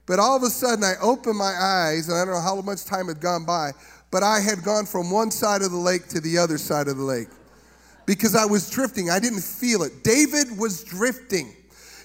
But 0.05 0.19
all 0.19 0.37
of 0.37 0.43
a 0.43 0.51
sudden, 0.51 0.85
I 0.85 0.95
opened 1.01 1.39
my 1.39 1.55
eyes, 1.59 2.09
and 2.09 2.19
I 2.19 2.27
don't 2.27 2.35
know 2.35 2.41
how 2.41 2.61
much 2.61 2.85
time 2.85 3.09
had 3.09 3.21
gone 3.21 3.47
by, 3.47 3.73
but 4.11 4.23
I 4.23 4.41
had 4.41 4.63
gone 4.65 4.85
from 4.85 5.11
one 5.11 5.31
side 5.31 5.63
of 5.63 5.71
the 5.71 5.79
lake 5.79 6.09
to 6.09 6.21
the 6.21 6.37
other 6.37 6.59
side 6.59 6.89
of 6.89 6.99
the 6.99 7.05
lake 7.05 7.29
because 8.07 8.35
I 8.35 8.45
was 8.45 8.71
drifting. 8.71 9.11
I 9.11 9.19
didn't 9.19 9.43
feel 9.43 9.83
it. 9.83 10.05
David 10.05 10.59
was 10.59 10.85
drifting. 10.85 11.55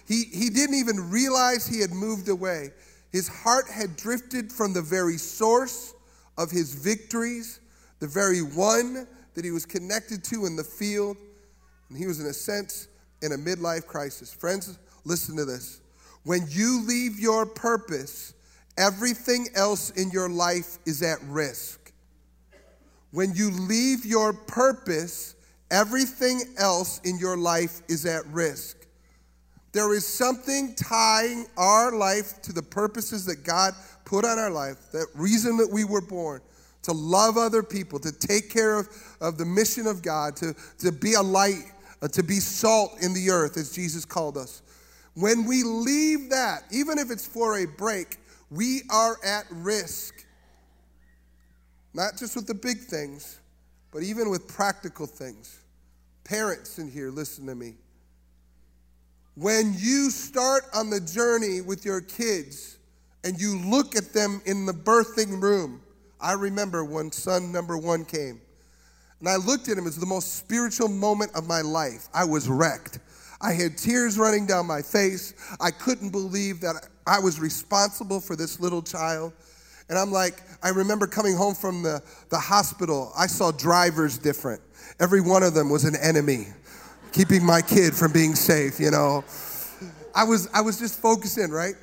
He, 0.07 0.23
he 0.31 0.49
didn't 0.49 0.75
even 0.75 1.09
realize 1.09 1.67
he 1.67 1.79
had 1.79 1.91
moved 1.91 2.29
away. 2.29 2.71
His 3.11 3.27
heart 3.27 3.67
had 3.69 3.95
drifted 3.95 4.51
from 4.51 4.73
the 4.73 4.81
very 4.81 5.17
source 5.17 5.93
of 6.37 6.51
his 6.51 6.73
victories, 6.73 7.59
the 7.99 8.07
very 8.07 8.41
one 8.41 9.07
that 9.35 9.43
he 9.43 9.51
was 9.51 9.65
connected 9.65 10.23
to 10.25 10.45
in 10.45 10.55
the 10.55 10.63
field. 10.63 11.17
And 11.89 11.97
he 11.97 12.07
was, 12.07 12.19
in 12.19 12.27
a 12.27 12.33
sense, 12.33 12.87
in 13.21 13.31
a 13.33 13.37
midlife 13.37 13.85
crisis. 13.85 14.33
Friends, 14.33 14.77
listen 15.05 15.35
to 15.37 15.45
this. 15.45 15.81
When 16.23 16.45
you 16.49 16.85
leave 16.85 17.19
your 17.19 17.45
purpose, 17.45 18.33
everything 18.77 19.47
else 19.55 19.89
in 19.91 20.11
your 20.11 20.29
life 20.29 20.77
is 20.85 21.01
at 21.01 21.21
risk. 21.23 21.91
When 23.11 23.33
you 23.33 23.51
leave 23.51 24.05
your 24.05 24.33
purpose, 24.33 25.35
everything 25.71 26.41
else 26.57 26.99
in 27.03 27.17
your 27.19 27.37
life 27.37 27.81
is 27.87 28.05
at 28.05 28.25
risk. 28.27 28.77
There 29.71 29.93
is 29.93 30.07
something 30.07 30.73
tying 30.75 31.45
our 31.57 31.95
life 31.95 32.41
to 32.43 32.53
the 32.53 32.63
purposes 32.63 33.25
that 33.25 33.43
God 33.43 33.73
put 34.03 34.25
on 34.25 34.39
our 34.39 34.49
life, 34.49 34.91
that 34.91 35.07
reason 35.13 35.57
that 35.57 35.69
we 35.71 35.83
were 35.83 36.01
born, 36.01 36.41
to 36.83 36.91
love 36.91 37.37
other 37.37 37.61
people, 37.61 37.99
to 37.99 38.11
take 38.11 38.49
care 38.49 38.79
of, 38.79 38.89
of 39.21 39.37
the 39.37 39.45
mission 39.45 39.85
of 39.85 40.01
God, 40.01 40.35
to, 40.37 40.55
to 40.79 40.91
be 40.91 41.13
a 41.13 41.21
light, 41.21 41.71
uh, 42.01 42.07
to 42.07 42.23
be 42.23 42.39
salt 42.39 42.93
in 43.01 43.13
the 43.13 43.29
earth, 43.29 43.57
as 43.57 43.71
Jesus 43.71 44.05
called 44.05 44.37
us. 44.37 44.63
When 45.13 45.45
we 45.45 45.63
leave 45.63 46.29
that, 46.31 46.63
even 46.71 46.97
if 46.97 47.11
it's 47.11 47.27
for 47.27 47.59
a 47.59 47.65
break, 47.65 48.17
we 48.49 48.81
are 48.89 49.17
at 49.23 49.45
risk. 49.51 50.25
Not 51.93 52.17
just 52.17 52.35
with 52.35 52.47
the 52.47 52.53
big 52.53 52.79
things, 52.79 53.39
but 53.91 54.03
even 54.03 54.29
with 54.29 54.47
practical 54.47 55.05
things. 55.05 55.59
Parents 56.23 56.77
in 56.77 56.89
here, 56.89 57.09
listen 57.09 57.45
to 57.47 57.55
me. 57.55 57.75
When 59.35 59.73
you 59.77 60.09
start 60.09 60.63
on 60.75 60.89
the 60.89 60.99
journey 60.99 61.61
with 61.61 61.85
your 61.85 62.01
kids 62.01 62.77
and 63.23 63.39
you 63.39 63.57
look 63.57 63.95
at 63.95 64.13
them 64.13 64.41
in 64.45 64.65
the 64.65 64.73
birthing 64.73 65.41
room, 65.41 65.81
I 66.19 66.33
remember 66.33 66.83
when 66.83 67.11
son 67.11 67.51
number 67.51 67.77
one 67.77 68.05
came. 68.05 68.41
And 69.19 69.29
I 69.29 69.37
looked 69.37 69.69
at 69.69 69.77
him 69.77 69.87
as 69.87 69.97
the 69.97 70.05
most 70.05 70.35
spiritual 70.35 70.87
moment 70.87 71.31
of 71.35 71.47
my 71.47 71.61
life. 71.61 72.07
I 72.13 72.25
was 72.25 72.47
wrecked. 72.49 72.99
I 73.41 73.53
had 73.53 73.77
tears 73.77 74.17
running 74.17 74.45
down 74.45 74.65
my 74.65 74.81
face. 74.81 75.33
I 75.61 75.71
couldn't 75.71 76.09
believe 76.09 76.59
that 76.61 76.87
I 77.07 77.19
was 77.19 77.39
responsible 77.39 78.19
for 78.19 78.35
this 78.35 78.59
little 78.59 78.81
child. 78.81 79.33
And 79.89 79.97
I'm 79.97 80.11
like, 80.11 80.41
I 80.61 80.69
remember 80.69 81.07
coming 81.07 81.35
home 81.35 81.55
from 81.55 81.81
the, 81.81 82.01
the 82.29 82.37
hospital. 82.37 83.11
I 83.17 83.27
saw 83.27 83.51
drivers 83.51 84.17
different. 84.17 84.61
Every 84.99 85.21
one 85.21 85.43
of 85.43 85.53
them 85.53 85.69
was 85.69 85.83
an 85.83 85.95
enemy, 85.95 86.47
keeping 87.11 87.43
my 87.43 87.61
kid 87.61 87.95
from 87.95 88.13
being 88.13 88.35
safe, 88.35 88.79
you 88.79 88.91
know. 88.91 89.23
I 90.13 90.23
was, 90.23 90.47
I 90.53 90.61
was 90.61 90.79
just 90.79 91.01
focusing, 91.01 91.49
right? 91.49 91.75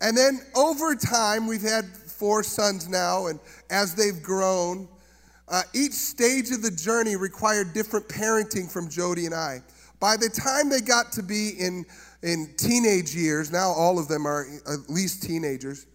And 0.00 0.16
then 0.16 0.40
over 0.54 0.94
time, 0.94 1.46
we've 1.46 1.62
had 1.62 1.86
four 1.86 2.42
sons 2.42 2.88
now, 2.88 3.26
and 3.26 3.40
as 3.70 3.94
they've 3.94 4.22
grown, 4.22 4.88
uh, 5.48 5.62
each 5.74 5.92
stage 5.92 6.50
of 6.50 6.62
the 6.62 6.70
journey 6.70 7.16
required 7.16 7.72
different 7.72 8.08
parenting 8.08 8.70
from 8.70 8.88
Jody 8.88 9.26
and 9.26 9.34
I. 9.34 9.62
By 10.00 10.16
the 10.16 10.28
time 10.28 10.68
they 10.68 10.80
got 10.80 11.12
to 11.12 11.22
be 11.22 11.50
in, 11.58 11.84
in 12.22 12.54
teenage 12.56 13.14
years, 13.14 13.52
now 13.52 13.70
all 13.70 13.98
of 13.98 14.08
them 14.08 14.26
are 14.26 14.46
at 14.66 14.88
least 14.88 15.22
teenagers, 15.22 15.86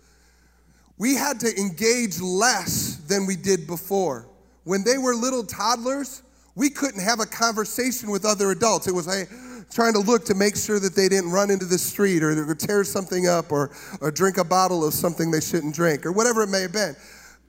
we 0.97 1.15
had 1.15 1.39
to 1.41 1.59
engage 1.59 2.19
less 2.19 2.97
than 3.07 3.25
we 3.25 3.35
did 3.35 3.67
before. 3.67 4.27
When 4.63 4.83
they 4.83 4.97
were 4.97 5.13
little 5.15 5.43
toddlers, 5.43 6.23
we 6.55 6.69
couldn't 6.69 7.01
have 7.01 7.19
a 7.19 7.25
conversation 7.25 8.09
with 8.09 8.25
other 8.25 8.51
adults. 8.51 8.87
It 8.87 8.93
was 8.93 9.05
hey, 9.05 9.25
trying 9.71 9.93
to 9.93 9.99
look 9.99 10.25
to 10.25 10.33
make 10.33 10.55
sure 10.55 10.79
that 10.79 10.95
they 10.95 11.07
didn't 11.07 11.31
run 11.31 11.51
into 11.51 11.65
the 11.65 11.77
street 11.77 12.23
or 12.23 12.55
tear 12.55 12.83
something 12.83 13.27
up 13.27 13.51
or, 13.51 13.71
or 14.01 14.11
drink 14.11 14.37
a 14.37 14.43
bottle 14.43 14.85
of 14.85 14.93
something 14.93 15.29
they 15.29 15.41
shouldn't 15.41 15.75
drink 15.75 16.05
or 16.05 16.11
whatever 16.11 16.41
it 16.41 16.47
may 16.47 16.61
have 16.61 16.73
been. 16.73 16.95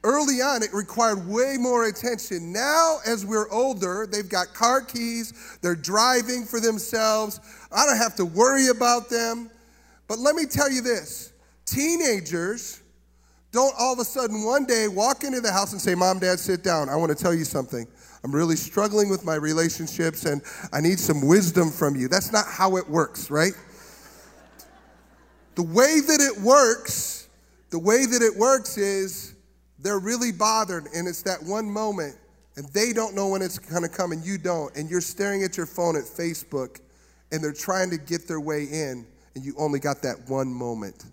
Early 0.04 0.40
on, 0.40 0.62
it 0.62 0.72
required 0.72 1.26
way 1.26 1.56
more 1.58 1.86
attention. 1.86 2.52
Now, 2.52 2.98
as 3.04 3.26
we're 3.26 3.50
older, 3.50 4.06
they've 4.06 4.28
got 4.28 4.54
car 4.54 4.80
keys, 4.80 5.58
they're 5.60 5.74
driving 5.74 6.44
for 6.44 6.60
themselves. 6.60 7.40
I 7.72 7.84
don't 7.84 7.96
have 7.96 8.14
to 8.16 8.24
worry 8.24 8.68
about 8.68 9.10
them. 9.10 9.50
But 10.06 10.18
let 10.18 10.36
me 10.36 10.46
tell 10.46 10.70
you 10.70 10.82
this 10.82 11.32
teenagers 11.66 12.82
don't 13.50 13.74
all 13.78 13.92
of 13.92 13.98
a 13.98 14.04
sudden 14.04 14.44
one 14.44 14.64
day 14.64 14.88
walk 14.88 15.24
into 15.24 15.40
the 15.40 15.52
house 15.52 15.72
and 15.72 15.80
say, 15.80 15.94
Mom, 15.94 16.18
Dad, 16.18 16.38
sit 16.38 16.62
down. 16.62 16.88
I 16.88 16.96
want 16.96 17.16
to 17.16 17.22
tell 17.22 17.34
you 17.34 17.44
something. 17.44 17.86
I'm 18.22 18.34
really 18.34 18.56
struggling 18.56 19.08
with 19.08 19.24
my 19.24 19.36
relationships 19.36 20.24
and 20.24 20.42
I 20.72 20.80
need 20.80 20.98
some 20.98 21.26
wisdom 21.26 21.70
from 21.70 21.96
you. 21.96 22.08
That's 22.08 22.32
not 22.32 22.44
how 22.46 22.76
it 22.76 22.88
works, 22.88 23.30
right? 23.30 23.52
The 25.54 25.62
way 25.62 26.00
that 26.00 26.20
it 26.20 26.40
works, 26.42 27.28
the 27.70 27.78
way 27.78 28.06
that 28.06 28.22
it 28.22 28.36
works 28.36 28.76
is 28.76 29.34
they're 29.78 29.98
really 29.98 30.32
bothered, 30.32 30.86
and 30.94 31.06
it's 31.06 31.22
that 31.22 31.42
one 31.42 31.70
moment, 31.70 32.16
and 32.56 32.68
they 32.68 32.92
don't 32.92 33.14
know 33.14 33.28
when 33.28 33.42
it's 33.42 33.58
going 33.58 33.82
to 33.82 33.88
come, 33.88 34.12
and 34.12 34.24
you 34.24 34.38
don't, 34.38 34.76
and 34.76 34.90
you're 34.90 35.00
staring 35.00 35.44
at 35.44 35.56
your 35.56 35.66
phone 35.66 35.96
at 35.96 36.02
Facebook, 36.02 36.80
and 37.30 37.42
they're 37.42 37.52
trying 37.52 37.90
to 37.90 37.98
get 37.98 38.26
their 38.26 38.40
way 38.40 38.64
in, 38.64 39.06
and 39.34 39.44
you 39.44 39.54
only 39.58 39.78
got 39.78 40.02
that 40.02 40.16
one 40.28 40.48
moment. 40.48 41.04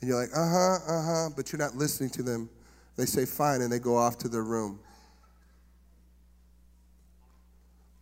And 0.00 0.08
you're 0.08 0.20
like, 0.20 0.30
uh 0.34 0.48
huh, 0.48 0.78
uh 0.88 1.02
huh, 1.02 1.28
but 1.36 1.52
you're 1.52 1.58
not 1.58 1.76
listening 1.76 2.10
to 2.10 2.22
them. 2.22 2.48
They 2.96 3.06
say, 3.06 3.24
fine, 3.26 3.62
and 3.62 3.72
they 3.72 3.78
go 3.78 3.96
off 3.96 4.18
to 4.18 4.28
their 4.28 4.42
room. 4.42 4.78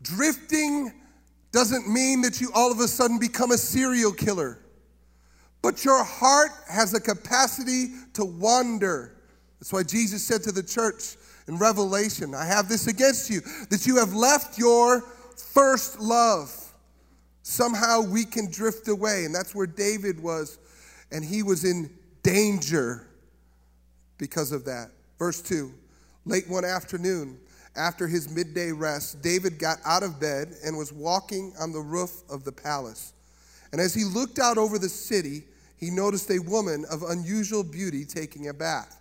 Drifting 0.02 0.92
doesn't 1.52 1.88
mean 1.88 2.22
that 2.22 2.40
you 2.40 2.50
all 2.54 2.70
of 2.70 2.78
a 2.80 2.88
sudden 2.88 3.18
become 3.18 3.50
a 3.50 3.58
serial 3.58 4.12
killer. 4.12 4.58
But 5.60 5.84
your 5.84 6.04
heart 6.04 6.50
has 6.68 6.94
a 6.94 7.00
capacity 7.00 7.88
to 8.14 8.24
wander. 8.24 9.16
That's 9.58 9.72
why 9.72 9.82
Jesus 9.82 10.22
said 10.22 10.42
to 10.44 10.52
the 10.52 10.62
church 10.62 11.16
in 11.48 11.58
Revelation, 11.58 12.34
I 12.34 12.44
have 12.44 12.68
this 12.68 12.86
against 12.86 13.28
you, 13.28 13.40
that 13.70 13.86
you 13.86 13.96
have 13.96 14.12
left 14.12 14.58
your 14.58 15.00
first 15.36 15.98
love. 15.98 16.54
Somehow 17.42 18.02
we 18.02 18.24
can 18.24 18.50
drift 18.50 18.86
away. 18.88 19.24
And 19.24 19.34
that's 19.34 19.54
where 19.54 19.66
David 19.66 20.20
was. 20.20 20.58
And 21.10 21.24
he 21.24 21.42
was 21.42 21.64
in 21.64 21.90
danger 22.22 23.06
because 24.18 24.52
of 24.52 24.64
that. 24.66 24.90
Verse 25.18 25.40
2 25.42 25.72
Late 26.26 26.48
one 26.48 26.64
afternoon, 26.64 27.38
after 27.76 28.06
his 28.08 28.28
midday 28.28 28.72
rest, 28.72 29.22
David 29.22 29.58
got 29.58 29.78
out 29.84 30.02
of 30.02 30.20
bed 30.20 30.54
and 30.64 30.76
was 30.76 30.92
walking 30.92 31.52
on 31.60 31.72
the 31.72 31.80
roof 31.80 32.22
of 32.28 32.44
the 32.44 32.52
palace. 32.52 33.12
And 33.72 33.80
as 33.80 33.94
he 33.94 34.04
looked 34.04 34.38
out 34.38 34.58
over 34.58 34.78
the 34.78 34.88
city, 34.88 35.44
he 35.76 35.90
noticed 35.90 36.30
a 36.30 36.40
woman 36.40 36.84
of 36.90 37.02
unusual 37.02 37.62
beauty 37.62 38.04
taking 38.04 38.48
a 38.48 38.54
bath. 38.54 39.00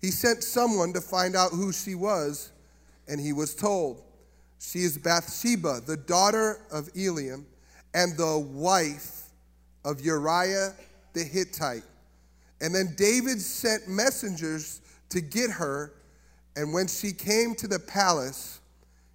He 0.00 0.10
sent 0.10 0.44
someone 0.44 0.92
to 0.92 1.00
find 1.00 1.36
out 1.36 1.50
who 1.50 1.72
she 1.72 1.94
was, 1.94 2.52
and 3.08 3.20
he 3.20 3.32
was 3.32 3.54
told, 3.54 4.02
She 4.60 4.80
is 4.80 4.96
Bathsheba, 4.96 5.82
the 5.84 5.96
daughter 5.96 6.60
of 6.72 6.92
Eliam, 6.94 7.44
and 7.92 8.16
the 8.16 8.38
wife 8.38 9.30
of 9.84 10.00
Uriah 10.00 10.74
the 11.12 11.24
Hittite. 11.24 11.84
And 12.60 12.74
then 12.74 12.94
David 12.96 13.40
sent 13.40 13.88
messengers 13.88 14.80
to 15.10 15.20
get 15.20 15.50
her, 15.50 15.94
and 16.56 16.72
when 16.72 16.86
she 16.86 17.12
came 17.12 17.54
to 17.56 17.66
the 17.66 17.78
palace, 17.78 18.60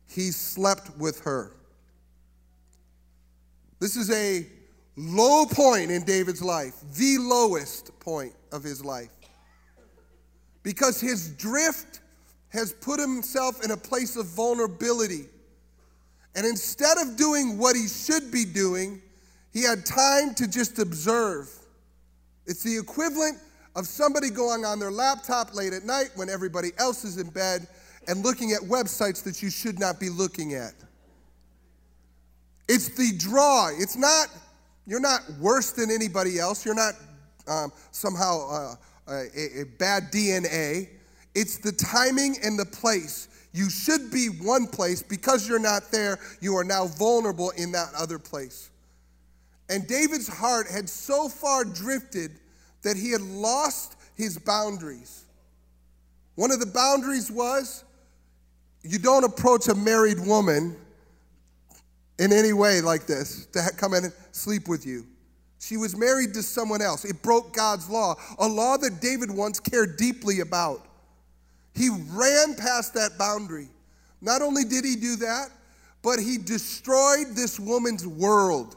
he 0.07 0.31
slept 0.31 0.97
with 0.97 1.21
her. 1.21 1.51
This 3.79 3.95
is 3.95 4.11
a 4.11 4.47
low 4.95 5.45
point 5.45 5.91
in 5.91 6.03
David's 6.03 6.41
life, 6.41 6.75
the 6.95 7.17
lowest 7.19 7.97
point 7.99 8.33
of 8.51 8.63
his 8.63 8.83
life. 8.83 9.09
Because 10.63 10.99
his 10.99 11.29
drift 11.29 11.99
has 12.49 12.73
put 12.73 12.99
himself 12.99 13.63
in 13.63 13.71
a 13.71 13.77
place 13.77 14.15
of 14.15 14.25
vulnerability. 14.27 15.25
And 16.35 16.45
instead 16.45 16.97
of 16.97 17.15
doing 17.17 17.57
what 17.57 17.75
he 17.75 17.87
should 17.87 18.31
be 18.31 18.45
doing, 18.45 19.01
he 19.53 19.63
had 19.63 19.85
time 19.85 20.33
to 20.35 20.47
just 20.47 20.79
observe. 20.79 21.49
It's 22.45 22.63
the 22.63 22.77
equivalent 22.77 23.39
of 23.75 23.87
somebody 23.87 24.29
going 24.29 24.65
on 24.65 24.79
their 24.79 24.91
laptop 24.91 25.53
late 25.53 25.73
at 25.73 25.83
night 25.83 26.09
when 26.15 26.29
everybody 26.29 26.71
else 26.77 27.03
is 27.03 27.17
in 27.17 27.29
bed 27.29 27.67
and 28.07 28.23
looking 28.23 28.51
at 28.51 28.61
websites 28.61 29.23
that 29.23 29.41
you 29.41 29.49
should 29.49 29.79
not 29.79 29.99
be 29.99 30.09
looking 30.09 30.53
at. 30.53 30.73
It's 32.67 32.89
the 32.89 33.11
draw. 33.17 33.69
It's 33.69 33.95
not, 33.95 34.27
you're 34.87 34.99
not 34.99 35.21
worse 35.39 35.71
than 35.71 35.91
anybody 35.91 36.39
else. 36.39 36.65
You're 36.65 36.75
not 36.75 36.93
um, 37.47 37.71
somehow 37.91 38.49
uh, 38.49 38.75
a, 39.07 39.61
a 39.61 39.63
bad 39.77 40.11
DNA. 40.11 40.89
It's 41.35 41.57
the 41.57 41.71
timing 41.71 42.37
and 42.43 42.57
the 42.57 42.65
place. 42.65 43.27
You 43.53 43.69
should 43.69 44.11
be 44.11 44.27
one 44.27 44.67
place. 44.67 45.03
Because 45.03 45.47
you're 45.47 45.59
not 45.59 45.91
there, 45.91 46.19
you 46.41 46.55
are 46.55 46.63
now 46.63 46.87
vulnerable 46.87 47.51
in 47.51 47.71
that 47.73 47.89
other 47.97 48.19
place. 48.19 48.69
And 49.69 49.87
David's 49.87 50.27
heart 50.27 50.67
had 50.67 50.89
so 50.89 51.27
far 51.27 51.65
drifted 51.65 52.31
that 52.83 52.95
he 52.95 53.11
had 53.11 53.21
lost 53.21 53.95
his 54.15 54.37
boundaries. 54.37 55.25
One 56.35 56.51
of 56.51 56.59
the 56.59 56.65
boundaries 56.65 57.31
was 57.31 57.83
you 58.83 58.99
don't 58.99 59.23
approach 59.23 59.67
a 59.67 59.75
married 59.75 60.19
woman 60.19 60.75
in 62.19 62.31
any 62.31 62.53
way 62.53 62.81
like 62.81 63.07
this 63.07 63.47
to 63.47 63.69
come 63.75 63.93
in 63.93 64.05
and 64.05 64.13
sleep 64.31 64.67
with 64.67 64.85
you. 64.85 65.05
She 65.59 65.77
was 65.77 65.97
married 65.97 66.33
to 66.35 66.43
someone 66.43 66.81
else. 66.81 67.05
It 67.05 67.23
broke 67.23 67.53
God's 67.53 67.89
law, 67.89 68.15
a 68.37 68.47
law 68.47 68.77
that 68.77 69.01
David 69.01 69.31
once 69.31 69.59
cared 69.59 69.97
deeply 69.97 70.41
about. 70.41 70.85
He 71.73 71.89
ran 71.89 72.55
past 72.55 72.93
that 72.93 73.17
boundary. 73.17 73.69
Not 74.21 74.41
only 74.41 74.63
did 74.63 74.85
he 74.85 74.95
do 74.95 75.15
that, 75.17 75.49
but 76.03 76.19
he 76.19 76.37
destroyed 76.37 77.29
this 77.33 77.59
woman's 77.59 78.05
world. 78.05 78.75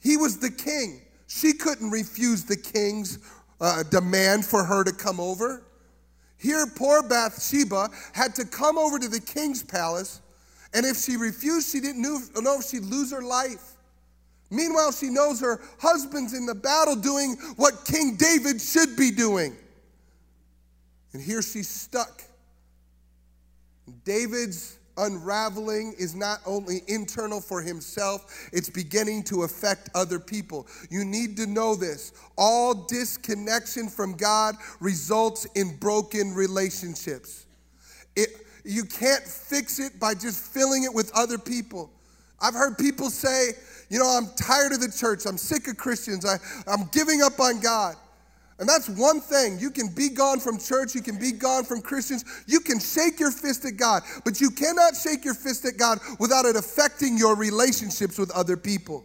He 0.00 0.16
was 0.16 0.38
the 0.38 0.50
king. 0.50 1.02
She 1.26 1.52
couldn't 1.52 1.90
refuse 1.90 2.44
the 2.44 2.56
king's 2.56 3.18
uh, 3.60 3.82
demand 3.84 4.46
for 4.46 4.64
her 4.64 4.84
to 4.84 4.92
come 4.92 5.20
over. 5.20 5.62
Here, 6.38 6.66
poor 6.66 7.02
Bathsheba 7.02 7.90
had 8.12 8.34
to 8.36 8.44
come 8.44 8.78
over 8.78 8.98
to 8.98 9.08
the 9.08 9.20
king's 9.20 9.62
palace, 9.62 10.20
and 10.72 10.86
if 10.86 10.96
she 10.96 11.16
refused, 11.16 11.70
she 11.70 11.80
didn't 11.80 12.00
know 12.00 12.58
if 12.58 12.64
she'd 12.64 12.84
lose 12.84 13.10
her 13.10 13.22
life. 13.22 13.74
Meanwhile, 14.50 14.92
she 14.92 15.10
knows 15.10 15.40
her 15.40 15.60
husband's 15.78 16.32
in 16.32 16.46
the 16.46 16.54
battle 16.54 16.96
doing 16.96 17.36
what 17.56 17.84
King 17.84 18.16
David 18.16 18.60
should 18.60 18.96
be 18.96 19.10
doing. 19.10 19.54
And 21.12 21.20
here 21.20 21.42
she's 21.42 21.68
stuck. 21.68 22.22
David's 24.04 24.77
unraveling 24.98 25.94
is 25.98 26.14
not 26.14 26.40
only 26.44 26.82
internal 26.88 27.40
for 27.40 27.62
himself, 27.62 28.48
it's 28.52 28.68
beginning 28.68 29.22
to 29.24 29.44
affect 29.44 29.88
other 29.94 30.18
people. 30.18 30.66
You 30.90 31.04
need 31.04 31.36
to 31.38 31.46
know 31.46 31.74
this. 31.74 32.12
All 32.36 32.74
disconnection 32.74 33.88
from 33.88 34.14
God 34.14 34.56
results 34.80 35.46
in 35.54 35.76
broken 35.76 36.34
relationships. 36.34 37.46
It, 38.16 38.28
you 38.64 38.84
can't 38.84 39.22
fix 39.22 39.78
it 39.78 39.98
by 39.98 40.14
just 40.14 40.52
filling 40.52 40.84
it 40.84 40.92
with 40.92 41.10
other 41.14 41.38
people. 41.38 41.90
I've 42.40 42.54
heard 42.54 42.76
people 42.78 43.10
say, 43.10 43.52
you 43.88 43.98
know, 43.98 44.06
I'm 44.06 44.28
tired 44.36 44.72
of 44.72 44.80
the 44.80 44.90
church. 44.90 45.24
I'm 45.26 45.38
sick 45.38 45.66
of 45.68 45.76
Christians. 45.76 46.24
I, 46.24 46.36
I'm 46.66 46.88
giving 46.92 47.22
up 47.22 47.40
on 47.40 47.60
God. 47.60 47.96
And 48.58 48.68
that's 48.68 48.88
one 48.88 49.20
thing. 49.20 49.58
You 49.60 49.70
can 49.70 49.88
be 49.88 50.08
gone 50.08 50.40
from 50.40 50.58
church, 50.58 50.94
you 50.94 51.00
can 51.00 51.18
be 51.18 51.30
gone 51.30 51.64
from 51.64 51.80
Christians, 51.80 52.24
you 52.46 52.60
can 52.60 52.80
shake 52.80 53.20
your 53.20 53.30
fist 53.30 53.64
at 53.64 53.76
God, 53.76 54.02
but 54.24 54.40
you 54.40 54.50
cannot 54.50 54.96
shake 54.96 55.24
your 55.24 55.34
fist 55.34 55.64
at 55.64 55.76
God 55.76 56.00
without 56.18 56.44
it 56.44 56.56
affecting 56.56 57.16
your 57.16 57.36
relationships 57.36 58.18
with 58.18 58.30
other 58.32 58.56
people. 58.56 59.04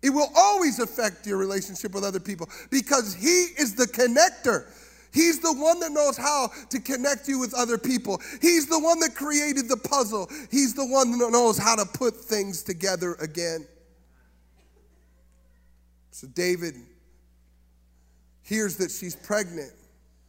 It 0.00 0.10
will 0.10 0.30
always 0.36 0.78
affect 0.78 1.26
your 1.26 1.38
relationship 1.38 1.92
with 1.92 2.04
other 2.04 2.20
people 2.20 2.48
because 2.70 3.14
He 3.14 3.46
is 3.58 3.74
the 3.74 3.86
connector. 3.86 4.66
He's 5.12 5.40
the 5.40 5.52
one 5.52 5.78
that 5.80 5.92
knows 5.92 6.16
how 6.16 6.50
to 6.70 6.80
connect 6.80 7.28
you 7.28 7.38
with 7.38 7.54
other 7.54 7.76
people. 7.76 8.20
He's 8.40 8.66
the 8.66 8.78
one 8.78 8.98
that 9.00 9.14
created 9.14 9.68
the 9.68 9.76
puzzle. 9.76 10.30
He's 10.50 10.74
the 10.74 10.86
one 10.86 11.18
that 11.18 11.30
knows 11.30 11.58
how 11.58 11.76
to 11.76 11.84
put 11.84 12.16
things 12.16 12.62
together 12.62 13.14
again. 13.14 13.66
So 16.12 16.26
David 16.28 16.76
hears 18.42 18.76
that 18.78 18.90
she's 18.90 19.16
pregnant 19.16 19.72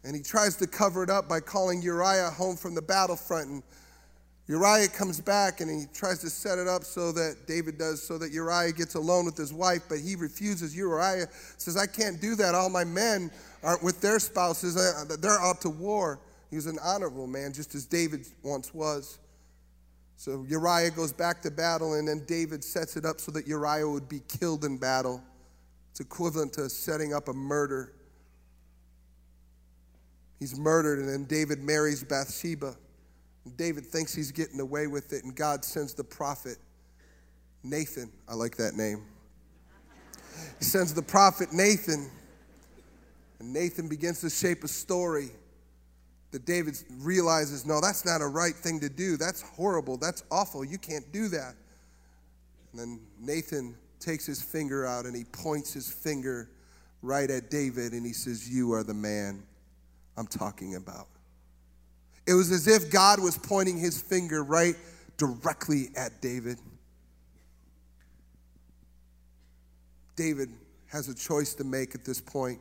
and 0.04 0.16
he 0.16 0.22
tries 0.22 0.56
to 0.58 0.68
cover 0.68 1.04
it 1.04 1.10
up 1.10 1.30
by 1.30 1.40
calling 1.40 1.82
Uriah 1.82 2.30
home 2.30 2.58
from 2.58 2.76
the 2.76 2.82
battlefront. 2.82 3.50
And 3.50 3.64
Uriah 4.48 4.90
comes 4.90 5.22
back 5.22 5.62
and 5.62 5.70
he 5.70 5.88
tries 5.94 6.20
to 6.20 6.30
set 6.30 6.60
it 6.60 6.68
up 6.68 6.84
so 6.84 7.12
that 7.14 7.48
David 7.48 7.78
does, 7.78 8.04
so 8.04 8.18
that 8.18 8.32
Uriah 8.32 8.74
gets 8.74 8.96
alone 8.96 9.26
with 9.26 9.38
his 9.38 9.54
wife, 9.54 9.84
but 9.88 10.00
he 10.00 10.16
refuses. 10.16 10.76
Uriah 10.76 11.28
says, 11.58 11.78
I 11.78 11.86
can't 11.86 12.20
do 12.20 12.36
that. 12.36 12.54
All 12.54 12.70
my 12.70 12.84
men 12.84 13.32
aren't 13.64 13.82
with 13.82 14.02
their 14.02 14.20
spouses, 14.20 14.76
they're 15.22 15.42
out 15.42 15.62
to 15.62 15.70
war. 15.70 16.20
He 16.50 16.58
was 16.58 16.68
an 16.68 16.78
honorable 16.84 17.26
man, 17.26 17.54
just 17.54 17.74
as 17.74 17.86
David 17.86 18.28
once 18.44 18.74
was. 18.74 19.18
So 20.18 20.46
Uriah 20.48 20.92
goes 20.92 21.12
back 21.12 21.42
to 21.42 21.52
battle, 21.52 21.94
and 21.94 22.08
then 22.08 22.24
David 22.28 22.64
sets 22.64 22.98
it 22.98 23.06
up 23.06 23.20
so 23.20 23.32
that 23.32 23.48
Uriah 23.48 23.90
would 23.90 24.08
be 24.08 24.22
killed 24.28 24.66
in 24.66 24.78
battle. 24.78 25.24
It's 25.92 26.02
equivalent 26.02 26.54
to 26.54 26.70
setting 26.70 27.14
up 27.14 27.30
a 27.30 27.34
murder. 27.34 27.94
He's 30.44 30.60
murdered, 30.60 31.00
and 31.00 31.08
then 31.08 31.24
David 31.24 31.64
marries 31.64 32.04
Bathsheba. 32.04 32.76
And 33.46 33.56
David 33.56 33.86
thinks 33.86 34.14
he's 34.14 34.34
getting 34.34 34.60
away 34.60 34.88
with 34.88 35.14
it, 35.14 35.24
and 35.24 35.34
God 35.34 35.64
sends 35.64 35.94
the 35.94 36.04
prophet 36.04 36.58
Nathan. 37.64 38.12
I 38.28 38.34
like 38.34 38.58
that 38.58 38.74
name. 38.74 39.06
He 40.60 40.66
sends 40.66 40.94
the 40.94 41.02
prophet 41.02 41.54
Nathan, 41.54 42.12
and 43.40 43.54
Nathan 43.54 43.88
begins 43.88 44.20
to 44.20 44.30
shape 44.30 44.66
a 44.66 44.68
story 44.68 45.30
that 46.32 46.46
David 46.46 46.76
realizes 46.98 47.66
no, 47.66 47.80
that's 47.80 48.04
not 48.04 48.20
a 48.20 48.28
right 48.28 48.54
thing 48.54 48.82
to 48.82 48.90
do. 48.90 49.16
That's 49.16 49.44
horrible. 49.44 49.96
That's 49.96 50.26
awful. 50.30 50.66
You 50.66 50.78
can't 50.78 51.10
do 51.14 51.30
that. 51.30 51.56
And 52.74 52.82
then 52.82 53.00
Nathan 53.18 53.78
takes 54.02 54.26
his 54.26 54.42
finger 54.42 54.86
out 54.86 55.06
and 55.06 55.16
he 55.16 55.24
points 55.24 55.72
his 55.72 55.90
finger 55.90 56.50
right 57.02 57.32
at 57.32 57.50
David 57.50 57.94
and 57.94 58.06
he 58.06 58.12
says, 58.12 58.50
You 58.50 58.74
are 58.74 58.84
the 58.84 58.94
man. 58.94 59.44
I'm 60.18 60.28
talking 60.28 60.76
about. 60.76 61.08
It 62.26 62.34
was 62.34 62.52
as 62.52 62.68
if 62.68 62.90
God 62.92 63.22
was 63.22 63.38
pointing 63.38 63.78
his 63.78 64.02
finger 64.02 64.44
right 64.44 64.76
directly 65.18 65.90
at 65.96 66.22
David. 66.22 66.58
David 70.16 70.50
has 70.88 71.10
a 71.10 71.16
choice 71.16 71.54
to 71.56 71.64
make 71.64 71.96
at 71.96 72.06
this 72.06 72.22
point. 72.22 72.60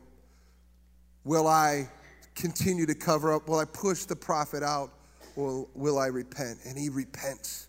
Will 1.23 1.47
I 1.47 1.87
continue 2.35 2.85
to 2.85 2.95
cover 2.95 3.33
up? 3.33 3.47
Will 3.47 3.59
I 3.59 3.65
push 3.65 4.05
the 4.05 4.15
prophet 4.15 4.63
out? 4.63 4.91
Or 5.35 5.67
will 5.73 5.97
I 5.97 6.07
repent? 6.07 6.59
And 6.65 6.77
he 6.77 6.89
repents. 6.89 7.67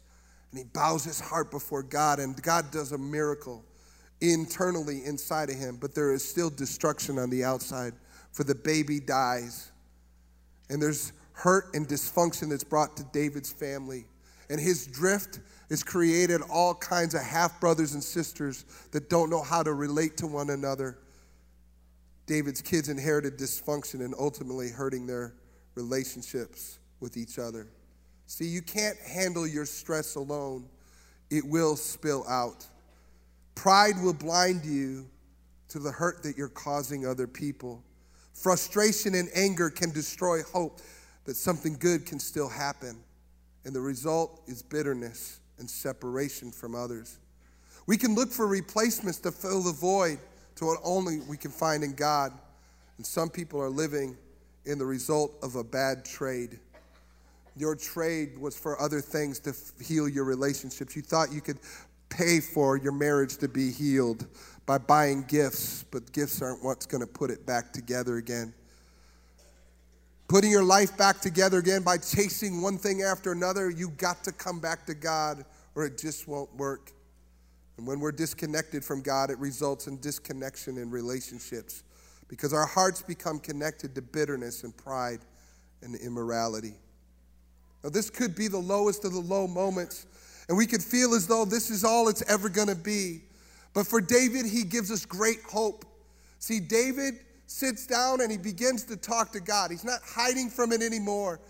And 0.50 0.58
he 0.58 0.64
bows 0.64 1.04
his 1.04 1.20
heart 1.20 1.50
before 1.50 1.82
God, 1.82 2.18
and 2.18 2.40
God 2.42 2.70
does 2.70 2.92
a 2.92 2.98
miracle 2.98 3.64
internally 4.20 5.04
inside 5.04 5.50
of 5.50 5.56
him, 5.56 5.76
but 5.80 5.94
there 5.94 6.12
is 6.12 6.26
still 6.26 6.50
destruction 6.50 7.18
on 7.18 7.28
the 7.30 7.44
outside, 7.44 7.92
for 8.32 8.44
the 8.44 8.54
baby 8.54 9.00
dies. 9.00 9.72
And 10.70 10.80
there's 10.80 11.12
hurt 11.32 11.74
and 11.74 11.86
dysfunction 11.86 12.48
that's 12.48 12.64
brought 12.64 12.96
to 12.96 13.04
David's 13.12 13.52
family. 13.52 14.06
And 14.50 14.60
his 14.60 14.86
drift 14.86 15.40
has 15.70 15.82
created 15.82 16.40
all 16.50 16.74
kinds 16.74 17.14
of 17.14 17.22
half 17.22 17.60
brothers 17.60 17.94
and 17.94 18.02
sisters 18.02 18.64
that 18.92 19.10
don't 19.10 19.30
know 19.30 19.42
how 19.42 19.62
to 19.62 19.72
relate 19.72 20.16
to 20.18 20.26
one 20.26 20.50
another. 20.50 20.98
David's 22.26 22.62
kids 22.62 22.88
inherited 22.88 23.38
dysfunction 23.38 24.04
and 24.04 24.14
ultimately 24.18 24.70
hurting 24.70 25.06
their 25.06 25.34
relationships 25.74 26.78
with 27.00 27.16
each 27.16 27.38
other. 27.38 27.66
See, 28.26 28.46
you 28.46 28.62
can't 28.62 28.98
handle 28.98 29.46
your 29.46 29.66
stress 29.66 30.14
alone, 30.14 30.68
it 31.30 31.44
will 31.44 31.76
spill 31.76 32.26
out. 32.28 32.66
Pride 33.54 34.00
will 34.02 34.14
blind 34.14 34.64
you 34.64 35.06
to 35.68 35.78
the 35.78 35.90
hurt 35.90 36.22
that 36.22 36.36
you're 36.36 36.48
causing 36.48 37.06
other 37.06 37.26
people. 37.26 37.82
Frustration 38.34 39.14
and 39.14 39.28
anger 39.34 39.70
can 39.70 39.90
destroy 39.90 40.42
hope 40.42 40.80
that 41.24 41.36
something 41.36 41.76
good 41.78 42.04
can 42.04 42.18
still 42.18 42.48
happen. 42.48 42.98
And 43.64 43.74
the 43.74 43.80
result 43.80 44.42
is 44.46 44.62
bitterness 44.62 45.40
and 45.58 45.70
separation 45.70 46.50
from 46.50 46.74
others. 46.74 47.18
We 47.86 47.96
can 47.96 48.14
look 48.14 48.30
for 48.30 48.46
replacements 48.46 49.18
to 49.20 49.32
fill 49.32 49.62
the 49.62 49.72
void 49.72 50.18
to 50.56 50.66
what 50.66 50.80
only 50.84 51.20
we 51.20 51.36
can 51.36 51.50
find 51.50 51.82
in 51.82 51.94
God. 51.94 52.32
And 52.96 53.06
some 53.06 53.30
people 53.30 53.60
are 53.60 53.70
living 53.70 54.16
in 54.66 54.78
the 54.78 54.86
result 54.86 55.32
of 55.42 55.56
a 55.56 55.64
bad 55.64 56.04
trade. 56.04 56.58
Your 57.56 57.76
trade 57.76 58.36
was 58.38 58.56
for 58.56 58.80
other 58.80 59.00
things 59.00 59.38
to 59.40 59.54
heal 59.82 60.08
your 60.08 60.24
relationships. 60.24 60.96
You 60.96 61.02
thought 61.02 61.32
you 61.32 61.40
could 61.40 61.58
pay 62.08 62.40
for 62.40 62.76
your 62.76 62.92
marriage 62.92 63.36
to 63.38 63.48
be 63.48 63.70
healed 63.70 64.26
by 64.66 64.78
buying 64.78 65.22
gifts, 65.22 65.83
but 65.94 66.10
gifts 66.10 66.42
aren't 66.42 66.62
what's 66.64 66.86
going 66.86 67.00
to 67.02 67.06
put 67.06 67.30
it 67.30 67.46
back 67.46 67.72
together 67.72 68.16
again. 68.16 68.52
Putting 70.26 70.50
your 70.50 70.64
life 70.64 70.96
back 70.98 71.20
together 71.20 71.58
again 71.58 71.84
by 71.84 71.98
chasing 71.98 72.60
one 72.60 72.78
thing 72.78 73.02
after 73.02 73.30
another, 73.30 73.70
you 73.70 73.90
got 73.90 74.24
to 74.24 74.32
come 74.32 74.58
back 74.58 74.86
to 74.86 74.94
God 74.94 75.44
or 75.76 75.86
it 75.86 75.96
just 75.96 76.26
won't 76.26 76.52
work. 76.56 76.90
And 77.76 77.86
when 77.86 78.00
we're 78.00 78.10
disconnected 78.10 78.84
from 78.84 79.02
God, 79.02 79.30
it 79.30 79.38
results 79.38 79.86
in 79.86 80.00
disconnection 80.00 80.78
in 80.78 80.90
relationships 80.90 81.84
because 82.26 82.52
our 82.52 82.66
hearts 82.66 83.00
become 83.00 83.38
connected 83.38 83.94
to 83.94 84.02
bitterness 84.02 84.64
and 84.64 84.76
pride 84.76 85.20
and 85.82 85.94
immorality. 85.94 86.74
Now, 87.84 87.90
this 87.90 88.10
could 88.10 88.34
be 88.34 88.48
the 88.48 88.58
lowest 88.58 89.04
of 89.04 89.12
the 89.12 89.20
low 89.20 89.46
moments, 89.46 90.06
and 90.48 90.58
we 90.58 90.66
could 90.66 90.82
feel 90.82 91.14
as 91.14 91.28
though 91.28 91.44
this 91.44 91.70
is 91.70 91.84
all 91.84 92.08
it's 92.08 92.28
ever 92.28 92.48
going 92.48 92.66
to 92.66 92.74
be. 92.74 93.20
But 93.74 93.86
for 93.86 94.00
David, 94.00 94.46
he 94.46 94.64
gives 94.64 94.90
us 94.90 95.04
great 95.04 95.42
hope. 95.42 95.84
See, 96.38 96.60
David 96.60 97.14
sits 97.46 97.86
down 97.86 98.20
and 98.20 98.30
he 98.30 98.38
begins 98.38 98.84
to 98.84 98.96
talk 98.96 99.32
to 99.32 99.40
God. 99.40 99.70
He's 99.70 99.84
not 99.84 100.00
hiding 100.06 100.48
from 100.48 100.72
it 100.72 100.80
anymore. 100.80 101.40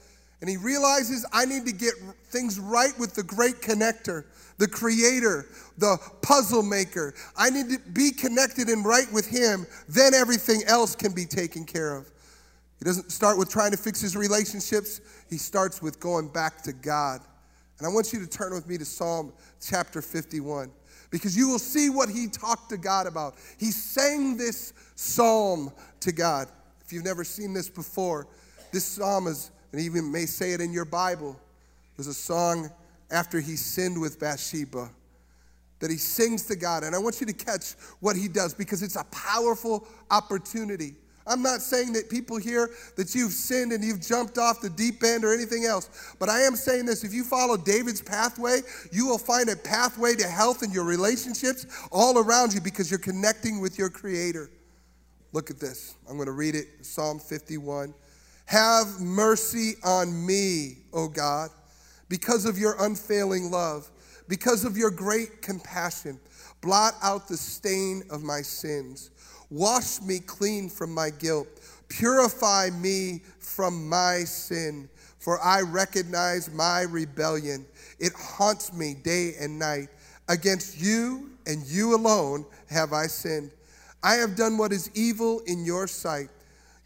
And 0.40 0.50
he 0.50 0.56
realizes 0.56 1.24
I 1.32 1.44
need 1.44 1.64
to 1.66 1.72
get 1.72 1.94
things 2.26 2.58
right 2.58 2.92
with 2.98 3.14
the 3.14 3.22
great 3.22 3.60
connector, 3.60 4.24
the 4.58 4.68
creator, 4.68 5.46
the 5.78 5.96
puzzle 6.22 6.62
maker. 6.62 7.14
I 7.37 7.50
need 7.50 7.70
to 7.70 7.78
be 7.78 8.10
connected 8.10 8.68
and 8.68 8.84
right 8.84 9.10
with 9.12 9.26
him. 9.26 9.66
Then 9.88 10.12
everything 10.14 10.62
else 10.66 10.94
can 10.94 11.12
be 11.12 11.24
taken 11.24 11.64
care 11.64 11.96
of. 11.96 12.10
He 12.78 12.84
doesn't 12.84 13.10
start 13.10 13.38
with 13.38 13.48
trying 13.48 13.70
to 13.70 13.76
fix 13.76 14.00
his 14.00 14.16
relationships, 14.16 15.00
he 15.30 15.38
starts 15.38 15.80
with 15.80 16.00
going 16.00 16.28
back 16.28 16.62
to 16.62 16.72
God. 16.72 17.20
And 17.78 17.87
I 17.87 17.90
want 17.90 18.12
you 18.12 18.20
to 18.20 18.26
turn 18.26 18.52
with 18.52 18.68
me 18.68 18.76
to 18.78 18.84
Psalm 18.84 19.32
chapter 19.60 20.02
51 20.02 20.70
because 21.14 21.37
you 21.37 21.48
will 21.48 21.61
see 21.61 21.90
what 21.90 22.09
he 22.09 22.27
talked 22.27 22.70
to 22.70 22.77
God 22.77 23.07
about. 23.07 23.37
He 23.57 23.70
sang 23.70 24.37
this 24.37 24.72
psalm 24.96 25.70
to 26.00 26.11
God. 26.11 26.48
If 26.85 26.92
you've 26.92 27.05
never 27.05 27.22
seen 27.22 27.53
this 27.53 27.70
before, 27.70 28.27
this 28.72 28.85
psalm 28.85 29.29
is, 29.29 29.53
and 29.70 29.81
even 29.81 30.11
may 30.11 30.27
say 30.27 30.55
it 30.55 30.61
in 30.61 30.72
your 30.72 30.85
Bible, 30.85 31.38
was 31.96 32.09
a 32.09 32.14
song 32.14 32.68
after 33.12 33.38
he 33.38 33.55
sinned 33.55 34.00
with 34.00 34.18
Bathsheba 34.18 34.90
that 35.79 35.88
he 35.88 35.98
sings 35.98 36.46
to 36.46 36.57
God. 36.57 36.83
And 36.83 36.96
I 36.96 36.98
want 36.98 37.20
you 37.20 37.29
to 37.29 37.33
catch 37.33 37.74
what 38.00 38.16
he 38.16 38.27
does 38.27 38.53
because 38.53 38.83
it's 38.83 38.96
a 38.96 39.05
powerful 39.05 39.87
opportunity. 40.11 40.96
I'm 41.26 41.42
not 41.42 41.62
saying 41.62 41.94
that 41.94 42.10
people 42.10 42.37
here 42.37 42.70
that 42.96 43.14
you've 43.14 43.32
sinned 43.32 43.72
and 43.72 43.82
you've 43.82 44.00
jumped 44.00 44.37
off 44.37 44.60
the 44.60 44.68
deep 44.68 45.02
end 45.02 45.24
or 45.24 45.32
anything 45.32 45.64
else, 45.64 46.14
but 46.18 46.28
I 46.28 46.40
am 46.40 46.54
saying 46.54 46.84
this 46.84 47.02
if 47.02 47.14
you 47.14 47.24
follow 47.24 47.56
David's 47.56 48.02
pathway, 48.02 48.60
you 48.92 49.06
will 49.06 49.18
find 49.18 49.48
a 49.48 49.56
pathway 49.56 50.14
to 50.16 50.26
health 50.26 50.62
in 50.62 50.70
your 50.70 50.84
relationships 50.84 51.66
all 51.90 52.18
around 52.18 52.52
you 52.52 52.60
because 52.60 52.90
you're 52.90 53.00
connecting 53.00 53.60
with 53.60 53.78
your 53.78 53.88
Creator. 53.88 54.50
Look 55.32 55.50
at 55.50 55.58
this. 55.58 55.94
I'm 56.08 56.16
going 56.16 56.26
to 56.26 56.32
read 56.32 56.54
it 56.54 56.66
Psalm 56.82 57.18
51. 57.18 57.94
Have 58.44 59.00
mercy 59.00 59.72
on 59.82 60.26
me, 60.26 60.78
O 60.92 61.08
God, 61.08 61.48
because 62.10 62.44
of 62.44 62.58
your 62.58 62.76
unfailing 62.84 63.50
love, 63.50 63.90
because 64.28 64.66
of 64.66 64.76
your 64.76 64.90
great 64.90 65.40
compassion. 65.40 66.20
Blot 66.60 66.94
out 67.02 67.28
the 67.28 67.37
stain 67.37 68.02
of 68.10 68.22
my 68.22 68.42
sins 68.42 69.10
Wash 69.54 70.02
me 70.02 70.18
clean 70.18 70.68
from 70.68 70.92
my 70.92 71.10
guilt. 71.10 71.46
Purify 71.86 72.70
me 72.70 73.22
from 73.38 73.88
my 73.88 74.24
sin, 74.24 74.88
for 75.20 75.40
I 75.40 75.60
recognize 75.60 76.52
my 76.52 76.82
rebellion. 76.82 77.64
It 78.00 78.14
haunts 78.14 78.72
me 78.72 78.94
day 78.94 79.34
and 79.38 79.56
night. 79.56 79.90
Against 80.28 80.80
you 80.80 81.30
and 81.46 81.64
you 81.66 81.94
alone 81.94 82.44
have 82.68 82.92
I 82.92 83.06
sinned. 83.06 83.52
I 84.02 84.14
have 84.14 84.34
done 84.34 84.58
what 84.58 84.72
is 84.72 84.90
evil 84.92 85.38
in 85.46 85.64
your 85.64 85.86
sight. 85.86 86.30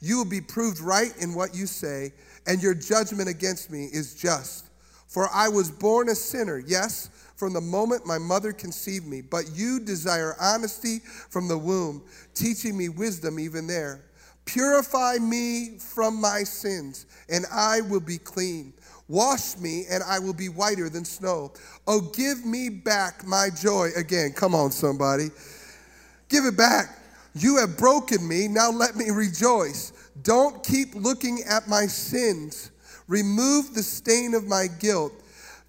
You 0.02 0.18
will 0.18 0.26
be 0.26 0.42
proved 0.42 0.80
right 0.80 1.16
in 1.20 1.34
what 1.34 1.54
you 1.54 1.64
say, 1.64 2.12
and 2.46 2.62
your 2.62 2.74
judgment 2.74 3.30
against 3.30 3.70
me 3.70 3.88
is 3.90 4.14
just. 4.14 4.66
For 5.06 5.26
I 5.32 5.48
was 5.48 5.70
born 5.70 6.10
a 6.10 6.14
sinner, 6.14 6.58
yes 6.58 7.08
from 7.38 7.52
the 7.52 7.60
moment 7.60 8.04
my 8.04 8.18
mother 8.18 8.52
conceived 8.52 9.06
me. 9.06 9.22
But 9.22 9.44
you 9.54 9.78
desire 9.78 10.34
honesty 10.40 10.98
from 11.30 11.46
the 11.46 11.56
womb, 11.56 12.02
teaching 12.34 12.76
me 12.76 12.88
wisdom 12.88 13.38
even 13.38 13.68
there. 13.68 14.04
Purify 14.44 15.18
me 15.20 15.78
from 15.78 16.20
my 16.20 16.42
sins, 16.42 17.06
and 17.28 17.46
I 17.52 17.82
will 17.82 18.00
be 18.00 18.18
clean. 18.18 18.72
Wash 19.06 19.56
me, 19.56 19.84
and 19.88 20.02
I 20.02 20.18
will 20.18 20.34
be 20.34 20.48
whiter 20.48 20.88
than 20.88 21.04
snow. 21.04 21.52
Oh, 21.86 22.00
give 22.00 22.44
me 22.44 22.70
back 22.70 23.24
my 23.24 23.50
joy 23.50 23.90
again. 23.94 24.32
Come 24.32 24.54
on, 24.54 24.72
somebody. 24.72 25.28
Give 26.28 26.44
it 26.44 26.56
back. 26.56 26.98
You 27.34 27.58
have 27.58 27.78
broken 27.78 28.26
me. 28.26 28.48
Now 28.48 28.70
let 28.70 28.96
me 28.96 29.10
rejoice. 29.10 29.92
Don't 30.22 30.64
keep 30.64 30.94
looking 30.94 31.42
at 31.48 31.68
my 31.68 31.86
sins. 31.86 32.72
Remove 33.06 33.74
the 33.74 33.82
stain 33.82 34.34
of 34.34 34.46
my 34.46 34.66
guilt 34.66 35.12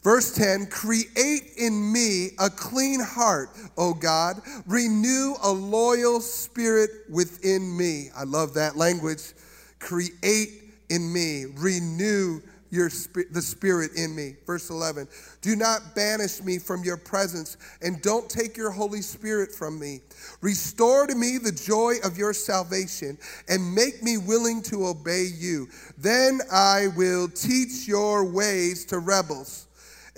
Verse 0.04 0.34
10 0.34 0.68
Create 0.68 1.54
in 1.58 1.92
me 1.92 2.30
a 2.40 2.50
clean 2.50 3.00
heart, 3.00 3.50
O 3.78 3.94
God. 3.94 4.42
Renew 4.66 5.36
a 5.44 5.52
loyal 5.52 6.22
spirit 6.22 6.90
within 7.10 7.76
me. 7.76 8.10
I 8.16 8.24
love 8.24 8.54
that 8.54 8.76
language. 8.76 9.34
Create 9.80 10.64
in 10.90 11.14
me, 11.14 11.46
renew 11.58 12.42
your 12.72 12.90
the 13.32 13.42
spirit 13.42 13.92
in 13.96 14.16
me. 14.16 14.36
Verse 14.46 14.70
11. 14.70 15.08
Do 15.42 15.56
not 15.56 15.96
banish 15.96 16.44
me 16.44 16.60
from 16.60 16.84
your 16.84 16.98
presence 16.98 17.58
and 17.82 18.02
don't 18.02 18.30
take 18.30 18.56
your 18.56 18.70
Holy 18.70 19.02
Spirit 19.02 19.54
from 19.54 19.80
me. 19.80 20.02
Restore 20.42 21.08
to 21.08 21.16
me 21.16 21.40
the 21.40 21.52
joy 21.52 21.96
of 22.04 22.18
your 22.18 22.34
salvation 22.34 23.18
and 23.48 23.74
make 23.74 24.04
me 24.04 24.18
willing 24.18 24.62
to 24.64 24.86
obey 24.86 25.26
you. 25.36 25.68
Then 25.98 26.42
I 26.52 26.88
will 26.96 27.28
teach 27.28 27.88
your 27.88 28.24
ways 28.24 28.86
to 28.86 29.00
rebels 29.00 29.66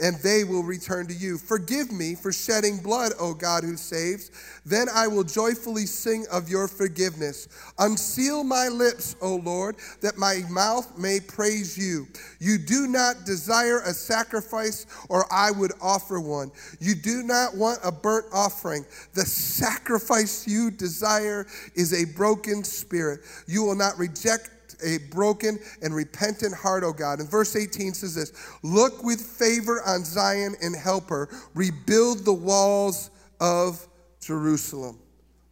and 0.01 0.17
they 0.17 0.43
will 0.43 0.63
return 0.63 1.07
to 1.07 1.13
you. 1.13 1.37
Forgive 1.37 1.91
me 1.91 2.15
for 2.15 2.33
shedding 2.33 2.79
blood, 2.79 3.13
O 3.19 3.33
God 3.33 3.63
who 3.63 3.77
saves. 3.77 4.31
Then 4.65 4.87
I 4.93 5.07
will 5.07 5.23
joyfully 5.23 5.85
sing 5.85 6.25
of 6.31 6.49
your 6.49 6.67
forgiveness. 6.67 7.47
Unseal 7.77 8.43
my 8.43 8.67
lips, 8.67 9.15
O 9.21 9.35
Lord, 9.35 9.75
that 10.01 10.17
my 10.17 10.41
mouth 10.49 10.97
may 10.97 11.19
praise 11.19 11.77
you. 11.77 12.07
You 12.39 12.57
do 12.57 12.87
not 12.87 13.25
desire 13.25 13.79
a 13.81 13.93
sacrifice, 13.93 14.87
or 15.07 15.31
I 15.31 15.51
would 15.51 15.73
offer 15.79 16.19
one. 16.19 16.51
You 16.79 16.95
do 16.95 17.21
not 17.21 17.55
want 17.55 17.79
a 17.83 17.91
burnt 17.91 18.25
offering. 18.33 18.85
The 19.13 19.25
sacrifice 19.25 20.47
you 20.47 20.71
desire 20.71 21.45
is 21.75 21.93
a 21.93 22.11
broken 22.13 22.63
spirit. 22.63 23.21
You 23.47 23.63
will 23.63 23.75
not 23.75 23.97
reject 23.99 24.49
a 24.83 24.97
broken 25.09 25.59
and 25.81 25.93
repentant 25.95 26.53
heart, 26.53 26.83
O 26.83 26.93
God. 26.93 27.19
And 27.19 27.29
verse 27.29 27.55
18 27.55 27.93
says 27.93 28.15
this 28.15 28.33
Look 28.63 29.03
with 29.03 29.21
favor 29.21 29.81
on 29.85 30.03
Zion 30.03 30.55
and 30.61 30.75
help 30.75 31.09
her, 31.09 31.29
rebuild 31.53 32.25
the 32.25 32.33
walls 32.33 33.11
of 33.39 33.87
Jerusalem. 34.21 34.99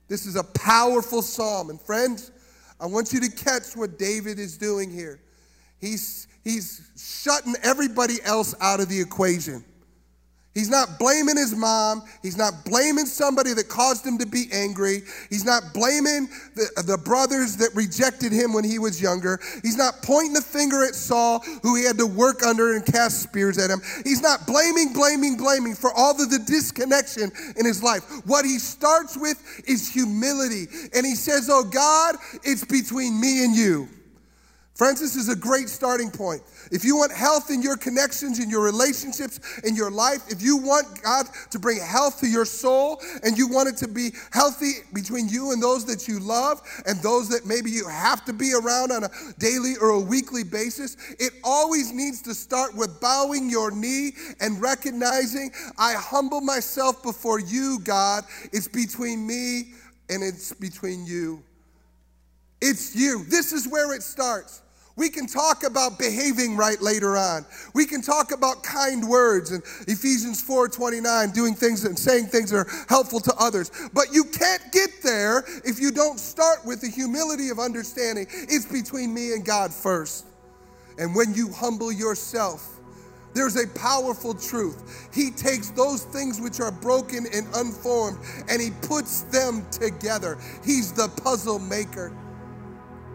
This 0.07 0.25
is 0.25 0.35
a 0.35 0.43
powerful 0.43 1.21
psalm. 1.21 1.69
And 1.69 1.79
friends, 1.79 2.31
I 2.79 2.87
want 2.87 3.13
you 3.13 3.19
to 3.21 3.31
catch 3.31 3.75
what 3.75 3.99
David 3.99 4.39
is 4.39 4.57
doing 4.57 4.91
here. 4.91 5.21
He's, 5.79 6.27
he's 6.43 6.89
shutting 6.97 7.55
everybody 7.63 8.15
else 8.23 8.55
out 8.59 8.79
of 8.79 8.89
the 8.89 8.99
equation. 8.99 9.63
He's 10.55 10.69
not 10.69 10.97
blaming 10.97 11.37
his 11.37 11.55
mom. 11.55 12.01
He's 12.23 12.35
not 12.35 12.65
blaming 12.65 13.05
somebody 13.05 13.53
that 13.53 13.69
caused 13.69 14.05
him 14.05 14.17
to 14.17 14.25
be 14.25 14.47
angry. 14.51 15.03
He's 15.29 15.45
not 15.45 15.61
blaming 15.73 16.27
the, 16.55 16.83
the 16.87 16.97
brothers 16.97 17.55
that 17.57 17.69
rejected 17.75 18.31
him 18.31 18.53
when 18.53 18.63
he 18.63 18.79
was 18.79 18.99
younger. 18.99 19.39
He's 19.61 19.77
not 19.77 20.01
pointing 20.01 20.33
the 20.33 20.41
finger 20.41 20.83
at 20.83 20.95
Saul, 20.95 21.39
who 21.61 21.75
he 21.75 21.83
had 21.83 21.99
to 21.99 22.07
work 22.07 22.41
under 22.43 22.75
and 22.75 22.83
cast 22.83 23.21
spears 23.21 23.59
at 23.59 23.69
him. 23.69 23.79
He's 24.03 24.21
not 24.21 24.47
blaming, 24.47 24.91
blaming, 24.91 25.37
blaming 25.37 25.75
for 25.75 25.93
all 25.93 26.19
of 26.19 26.29
the 26.31 26.39
disconnection 26.39 27.31
in 27.55 27.65
his 27.65 27.83
life. 27.83 28.03
What 28.25 28.43
he 28.43 28.57
starts 28.57 29.15
with 29.15 29.61
is 29.67 29.87
humility. 29.87 30.65
And 30.95 31.05
he 31.05 31.13
says, 31.13 31.47
Oh 31.51 31.63
God, 31.63 32.15
it's 32.43 32.65
between 32.65 33.21
me 33.21 33.45
and 33.45 33.55
you. 33.55 33.87
Friends, 34.79 35.01
this 35.01 35.17
is 35.17 35.27
a 35.27 35.35
great 35.35 35.67
starting 35.67 36.09
point. 36.09 36.41
If 36.71 36.85
you 36.85 36.95
want 36.95 37.11
health 37.11 37.49
in 37.49 37.61
your 37.61 37.75
connections, 37.75 38.39
in 38.39 38.49
your 38.49 38.63
relationships, 38.63 39.59
in 39.65 39.75
your 39.75 39.91
life, 39.91 40.21
if 40.29 40.41
you 40.41 40.55
want 40.55 41.03
God 41.03 41.25
to 41.49 41.59
bring 41.59 41.81
health 41.81 42.21
to 42.21 42.27
your 42.27 42.45
soul 42.45 43.01
and 43.23 43.37
you 43.37 43.49
want 43.49 43.67
it 43.67 43.75
to 43.79 43.89
be 43.89 44.11
healthy 44.31 44.75
between 44.93 45.27
you 45.27 45.51
and 45.51 45.61
those 45.61 45.83
that 45.87 46.07
you 46.07 46.21
love 46.21 46.61
and 46.85 46.97
those 47.01 47.27
that 47.27 47.45
maybe 47.45 47.69
you 47.69 47.89
have 47.89 48.23
to 48.23 48.31
be 48.31 48.53
around 48.53 48.93
on 48.93 49.03
a 49.03 49.09
daily 49.37 49.73
or 49.81 49.89
a 49.89 49.99
weekly 49.99 50.45
basis, 50.45 50.95
it 51.19 51.33
always 51.43 51.91
needs 51.91 52.21
to 52.21 52.33
start 52.33 52.73
with 52.73 53.01
bowing 53.01 53.49
your 53.49 53.71
knee 53.71 54.11
and 54.39 54.61
recognizing, 54.61 55.51
I 55.77 55.95
humble 55.95 56.39
myself 56.39 57.03
before 57.03 57.41
you, 57.41 57.79
God. 57.83 58.23
It's 58.53 58.69
between 58.69 59.27
me 59.27 59.73
and 60.09 60.23
it's 60.23 60.53
between 60.53 61.05
you. 61.05 61.43
It's 62.61 62.95
you. 62.95 63.25
This 63.25 63.51
is 63.51 63.67
where 63.67 63.93
it 63.93 64.03
starts. 64.03 64.61
We 64.99 65.09
can 65.09 65.27
talk 65.27 65.63
about 65.63 65.97
behaving 65.97 66.57
right 66.57 66.79
later 66.81 67.15
on. 67.15 67.45
We 67.73 67.85
can 67.85 68.01
talk 68.01 68.33
about 68.33 68.63
kind 68.63 69.07
words 69.07 69.51
and 69.51 69.63
Ephesians 69.87 70.41
4:29, 70.41 71.31
doing 71.31 71.55
things 71.55 71.85
and 71.85 71.97
saying 71.97 72.27
things 72.27 72.49
that 72.49 72.57
are 72.57 72.85
helpful 72.89 73.21
to 73.21 73.33
others. 73.35 73.71
But 73.93 74.13
you 74.13 74.25
can't 74.25 74.61
get 74.73 75.01
there 75.01 75.45
if 75.63 75.79
you 75.79 75.91
don't 75.91 76.19
start 76.19 76.65
with 76.65 76.81
the 76.81 76.89
humility 76.89 77.47
of 77.47 77.59
understanding 77.59 78.27
it's 78.29 78.65
between 78.65 79.13
me 79.13 79.31
and 79.31 79.45
God 79.45 79.73
first. 79.73 80.25
And 80.97 81.15
when 81.15 81.33
you 81.33 81.49
humble 81.49 81.93
yourself, 81.93 82.67
there's 83.33 83.55
a 83.55 83.67
powerful 83.69 84.33
truth. 84.33 85.07
He 85.13 85.31
takes 85.31 85.69
those 85.69 86.03
things 86.03 86.41
which 86.41 86.59
are 86.59 86.71
broken 86.71 87.25
and 87.33 87.47
unformed 87.55 88.17
and 88.49 88.61
he 88.61 88.71
puts 88.81 89.21
them 89.21 89.65
together. 89.71 90.37
He's 90.65 90.91
the 90.91 91.07
puzzle 91.07 91.59
maker. 91.59 92.11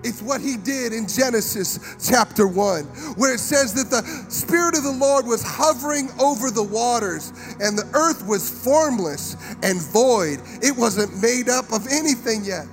It's 0.05 0.21
what 0.21 0.43
he 0.43 0.59
did 0.59 0.93
in 0.93 1.09
Genesis 1.09 1.97
chapter 2.07 2.47
1, 2.47 2.85
where 3.17 3.35
it 3.35 3.41
says 3.41 3.73
that 3.75 3.89
the 3.89 4.03
Spirit 4.31 4.77
of 4.77 4.83
the 4.83 4.93
Lord 4.93 5.27
was 5.27 5.43
hovering 5.43 6.11
over 6.21 6.51
the 6.51 6.63
waters, 6.63 7.33
and 7.59 7.79
the 7.79 7.89
earth 7.95 8.27
was 8.27 8.51
formless 8.63 9.35
and 9.63 9.81
void. 9.81 10.41
It 10.63 10.77
wasn't 10.77 11.23
made 11.23 11.49
up 11.49 11.73
of 11.73 11.87
anything 11.91 12.45
yet. 12.45 12.67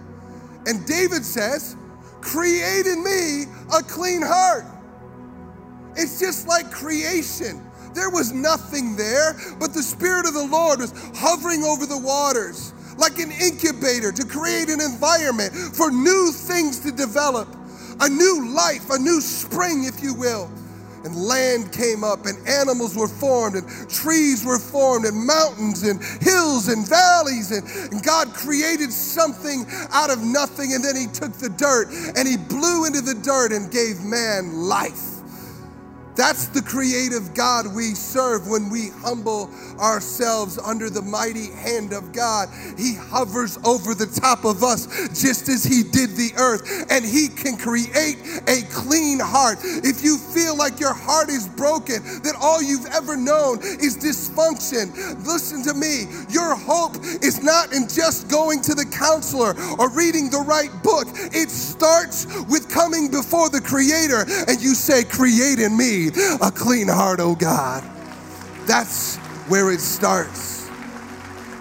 And 0.67 0.86
David 0.86 1.23
says, 1.23 1.77
create 2.19 2.86
in 2.86 3.01
me 3.01 3.45
a 3.73 3.82
clean 3.82 4.21
heart. 4.21 4.65
It's 5.95 6.19
just 6.19 6.47
like 6.47 6.69
creation. 6.69 7.65
There 7.93 8.09
was 8.09 8.34
nothing 8.34 8.95
there, 8.95 9.36
but 9.57 9.73
the 9.73 9.84
Spirit 9.84 10.25
of 10.25 10.34
the 10.34 10.47
Lord 10.47 10.79
was 10.79 10.93
hovering 11.15 11.63
over 11.63 11.86
the 11.86 11.97
waters 11.97 12.73
like 13.02 13.20
an 13.20 13.32
incubator 13.32 14.14
to 14.14 14.26
create 14.26 14.70
an 14.70 14.80
environment 14.80 15.54
for 15.76 15.91
new 15.91 16.32
things 16.32 16.80
to 16.80 16.91
develop, 16.91 17.49
a 17.99 18.08
new 18.08 18.47
life, 18.56 18.89
a 18.89 18.97
new 18.97 19.20
spring, 19.20 19.84
if 19.84 20.02
you 20.02 20.14
will 20.14 20.49
and 21.04 21.16
land 21.16 21.72
came 21.72 22.04
up, 22.04 22.26
and 22.26 22.47
animals 22.47 22.95
were 22.95 23.08
formed, 23.08 23.56
and 23.56 23.89
trees 23.89 24.45
were 24.45 24.60
formed, 24.60 25.06
and 25.06 25.26
mountains, 25.26 25.84
and 25.84 26.02
hills, 26.22 26.68
and 26.68 26.88
valleys. 26.88 27.52
And, 27.52 27.68
and, 27.91 28.04
God 28.04 28.34
created 28.34 28.91
something 28.91 29.66
out 29.91 30.10
of 30.10 30.22
nothing, 30.22 30.74
and 30.74 30.84
then 30.84 30.95
He 30.95 31.08
took 31.08 31.34
the 31.34 31.49
dirt 31.49 31.89
and 32.18 32.28
He 32.28 32.38
blew 32.38 32.86
into 32.86 33.02
the 33.02 33.16
dirt 33.16 33.52
and 33.52 33.72
gave 33.72 34.02
man 34.02 34.54
life. 34.54 35.20
That's 36.16 36.47
the 36.47 36.62
creative 36.62 37.34
God 37.34 37.74
we 37.74 37.95
serve 37.95 38.47
when 38.47 38.70
we 38.70 38.89
humble 38.89 39.49
ourselves 39.80 40.57
under 40.57 40.89
the 40.89 41.01
mighty 41.01 41.51
hand 41.51 41.93
of 41.93 42.12
God. 42.12 42.49
He 42.78 42.95
hovers 42.95 43.57
over 43.64 43.95
the 43.95 44.07
top 44.07 44.43
of 44.43 44.64
us 44.64 44.88
just 45.22 45.47
as 45.47 45.64
He 45.64 45.84
did 45.84 46.12
the 46.12 46.32
earth, 46.38 46.88
and 46.89 47.05
He 47.05 47.30
can 47.30 47.55
create 47.55 48.18
a 48.47 48.64
clean 48.72 49.20
heart. 49.20 49.59
If 49.64 50.03
you 50.03 50.18
feel 50.18 50.57
like 50.57 50.80
your 50.80 50.93
heart 50.93 51.30
is 51.30 51.47
broken, 51.47 52.03
that 52.24 52.36
all 52.39 52.62
you've 52.62 52.88
ever 52.88 53.16
known 53.16 53.59
is 53.59 53.97
dysfunction, 53.97 54.91
listen 55.26 55.64
to 55.64 55.74
me. 55.74 56.05
Your 56.30 56.55
hope 56.55 56.97
is 57.24 57.41
not 57.41 57.74
in 57.74 57.88
just 57.88 58.30
going 58.30 58.62
to 58.64 58.76
the 58.76 58.86
counselor 58.86 59.55
or 59.80 59.89
reading 59.91 60.30
the 60.30 60.43
right 60.45 60.72
book, 60.84 61.07
it 61.32 61.49
starts 61.49 62.26
with 62.49 62.70
coming 62.70 63.09
before 63.09 63.49
the 63.49 63.62
Creator, 63.62 64.26
and 64.49 64.62
you 64.62 64.76
say, 64.76 65.03
Create 65.03 65.59
in 65.59 65.78
me 65.78 66.01
a 66.10 66.52
clean 66.52 66.88
heart, 66.88 67.20
oh 67.20 67.36
God. 67.36 67.84
That's 68.66 69.18
where 69.47 69.72
it 69.72 69.80
starts. 69.80 70.70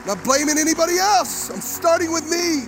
Not 0.06 0.22
blaming 0.24 0.58
anybody 0.58 0.98
else. 0.98 1.50
I'm 1.50 1.60
starting 1.60 2.12
with 2.12 2.28
me. 2.30 2.64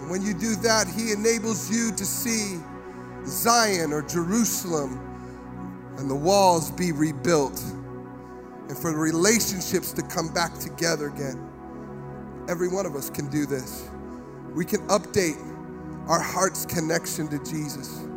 And 0.00 0.10
when 0.10 0.22
you 0.22 0.34
do 0.34 0.56
that, 0.56 0.88
He 0.88 1.12
enables 1.12 1.70
you 1.70 1.92
to 1.92 2.04
see 2.04 2.60
Zion 3.26 3.92
or 3.92 4.02
Jerusalem 4.02 5.00
and 5.98 6.10
the 6.10 6.14
walls 6.14 6.70
be 6.70 6.92
rebuilt 6.92 7.62
and 8.68 8.76
for 8.76 8.92
the 8.92 8.96
relationships 8.96 9.92
to 9.92 10.02
come 10.02 10.32
back 10.32 10.54
together 10.58 11.08
again. 11.08 11.48
Every 12.48 12.68
one 12.68 12.86
of 12.86 12.94
us 12.94 13.10
can 13.10 13.28
do 13.28 13.46
this. 13.46 13.90
We 14.54 14.64
can 14.64 14.86
update 14.88 15.36
our 16.08 16.20
heart's 16.20 16.64
connection 16.64 17.28
to 17.28 17.38
Jesus. 17.44 18.07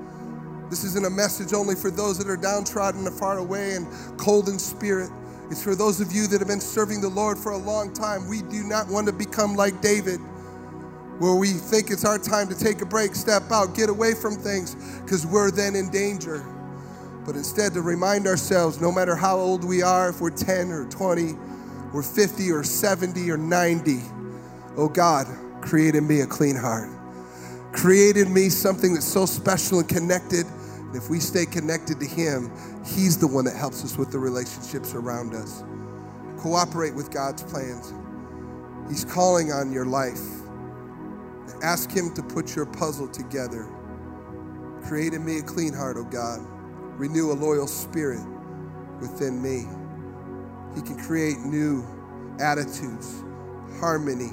This 0.72 0.86
isn't 0.86 1.05
a 1.05 1.09
message 1.09 1.51
only 1.51 1.76
for 1.76 1.91
those 1.91 2.17
that 2.17 2.30
are 2.30 2.38
downtrodden 2.38 3.05
and 3.05 3.13
far 3.13 3.39
away 3.39 3.74
and 3.74 3.86
cold 4.17 4.47
in 4.47 4.57
spirit. 4.57 5.11
It's 5.49 5.61
for 5.61 5.76
those 5.76 5.99
of 5.99 6.13
you 6.13 6.28
that 6.28 6.39
have 6.39 6.47
been 6.47 6.61
serving 6.61 7.01
the 7.01 7.09
Lord 7.09 7.38
for 7.38 7.51
a 7.51 7.57
long 7.57 7.93
time. 7.93 8.26
We 8.26 8.41
do 8.43 8.63
not 8.63 8.88
want 8.88 9.05
to 9.07 9.13
become 9.13 9.57
like 9.57 9.82
David, 9.82 10.19
where 11.19 11.36
we 11.36 11.49
think 11.49 11.91
it's 11.91 12.05
our 12.05 12.17
time 12.17 12.47
to 12.47 12.57
take 12.57 12.80
a 12.80 12.86
break, 12.86 13.15
step 13.15 13.51
out, 13.51 13.76
get 13.76 13.89
away 13.89 14.13
from 14.13 14.38
things, 14.38 14.76
because 15.01 15.26
we're 15.26 15.51
then 15.51 15.76
in 15.76 15.91
danger. 15.91 16.41
But 17.26 17.36
instead, 17.36 17.74
to 17.74 17.82
remind 17.82 18.26
ourselves 18.26 18.80
no 18.80 18.93
matter 18.93 19.13
how 19.13 19.36
old 19.36 19.65
we 19.65 19.82
are, 19.82 20.07
if 20.07 20.22
we're 20.22 20.30
10 20.30 20.72
or 20.72 20.89
20, 20.89 21.34
we're 21.91 22.01
50 22.01 22.49
or 22.49 22.63
70 22.63 23.30
or 23.30 23.36
90, 23.36 23.99
oh 24.78 24.88
God, 24.88 25.28
create 25.59 25.95
in 25.95 26.07
me 26.07 26.22
a 26.22 26.26
clean 26.26 26.55
heart. 26.55 26.88
Create 27.74 28.15
in 28.15 28.34
me 28.34 28.47
something 28.47 28.93
that's 28.93 29.05
so 29.05 29.26
special 29.26 29.80
and 29.80 29.89
connected 29.89 30.45
and 30.92 31.02
if 31.02 31.10
we 31.10 31.22
stay 31.22 31.46
connected 31.46 32.02
to 32.02 32.06
Him, 32.06 32.52
He's 32.86 33.18
the 33.18 33.26
one 33.26 33.46
that 33.46 33.56
helps 33.56 33.86
us 33.86 33.98
with 33.98 34.12
the 34.12 34.20
relationships 34.20 34.94
around 34.94 35.34
us. 35.34 35.64
Cooperate 36.38 36.94
with 36.94 37.12
God's 37.12 37.44
plans. 37.44 37.94
He's 38.89 39.06
calling 39.06 39.54
on 39.54 39.72
your 39.72 39.86
life. 39.86 40.20
Ask 41.64 41.89
Him 41.89 42.14
to 42.16 42.22
put 42.22 42.58
your 42.58 42.66
puzzle 42.66 43.08
together. 43.08 43.70
Create 44.84 45.14
in 45.14 45.24
me 45.24 45.38
a 45.38 45.42
clean 45.42 45.72
heart, 45.72 45.96
O 45.96 46.02
oh 46.02 46.04
God. 46.04 46.42
Renew 47.00 47.32
a 47.32 47.36
loyal 47.39 47.68
spirit 47.68 48.20
within 49.00 49.42
me. 49.42 49.60
He 50.76 50.82
can 50.82 51.02
create 51.02 51.39
new 51.39 51.88
attitudes, 52.42 53.24
harmony, 53.80 54.32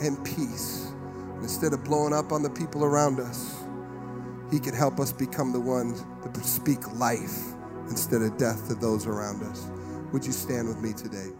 and 0.00 0.24
peace. 0.24 0.92
Instead 1.40 1.72
of 1.72 1.82
blowing 1.82 2.12
up 2.12 2.30
on 2.30 2.44
the 2.44 2.50
people 2.50 2.84
around 2.84 3.18
us, 3.18 3.61
he 4.52 4.60
can 4.60 4.74
help 4.74 5.00
us 5.00 5.12
become 5.12 5.50
the 5.50 5.60
ones 5.60 6.04
that 6.22 6.36
speak 6.44 6.86
life 6.98 7.54
instead 7.88 8.20
of 8.20 8.36
death 8.36 8.68
to 8.68 8.74
those 8.74 9.06
around 9.06 9.42
us. 9.42 9.70
Would 10.12 10.26
you 10.26 10.32
stand 10.32 10.68
with 10.68 10.78
me 10.82 10.92
today? 10.92 11.30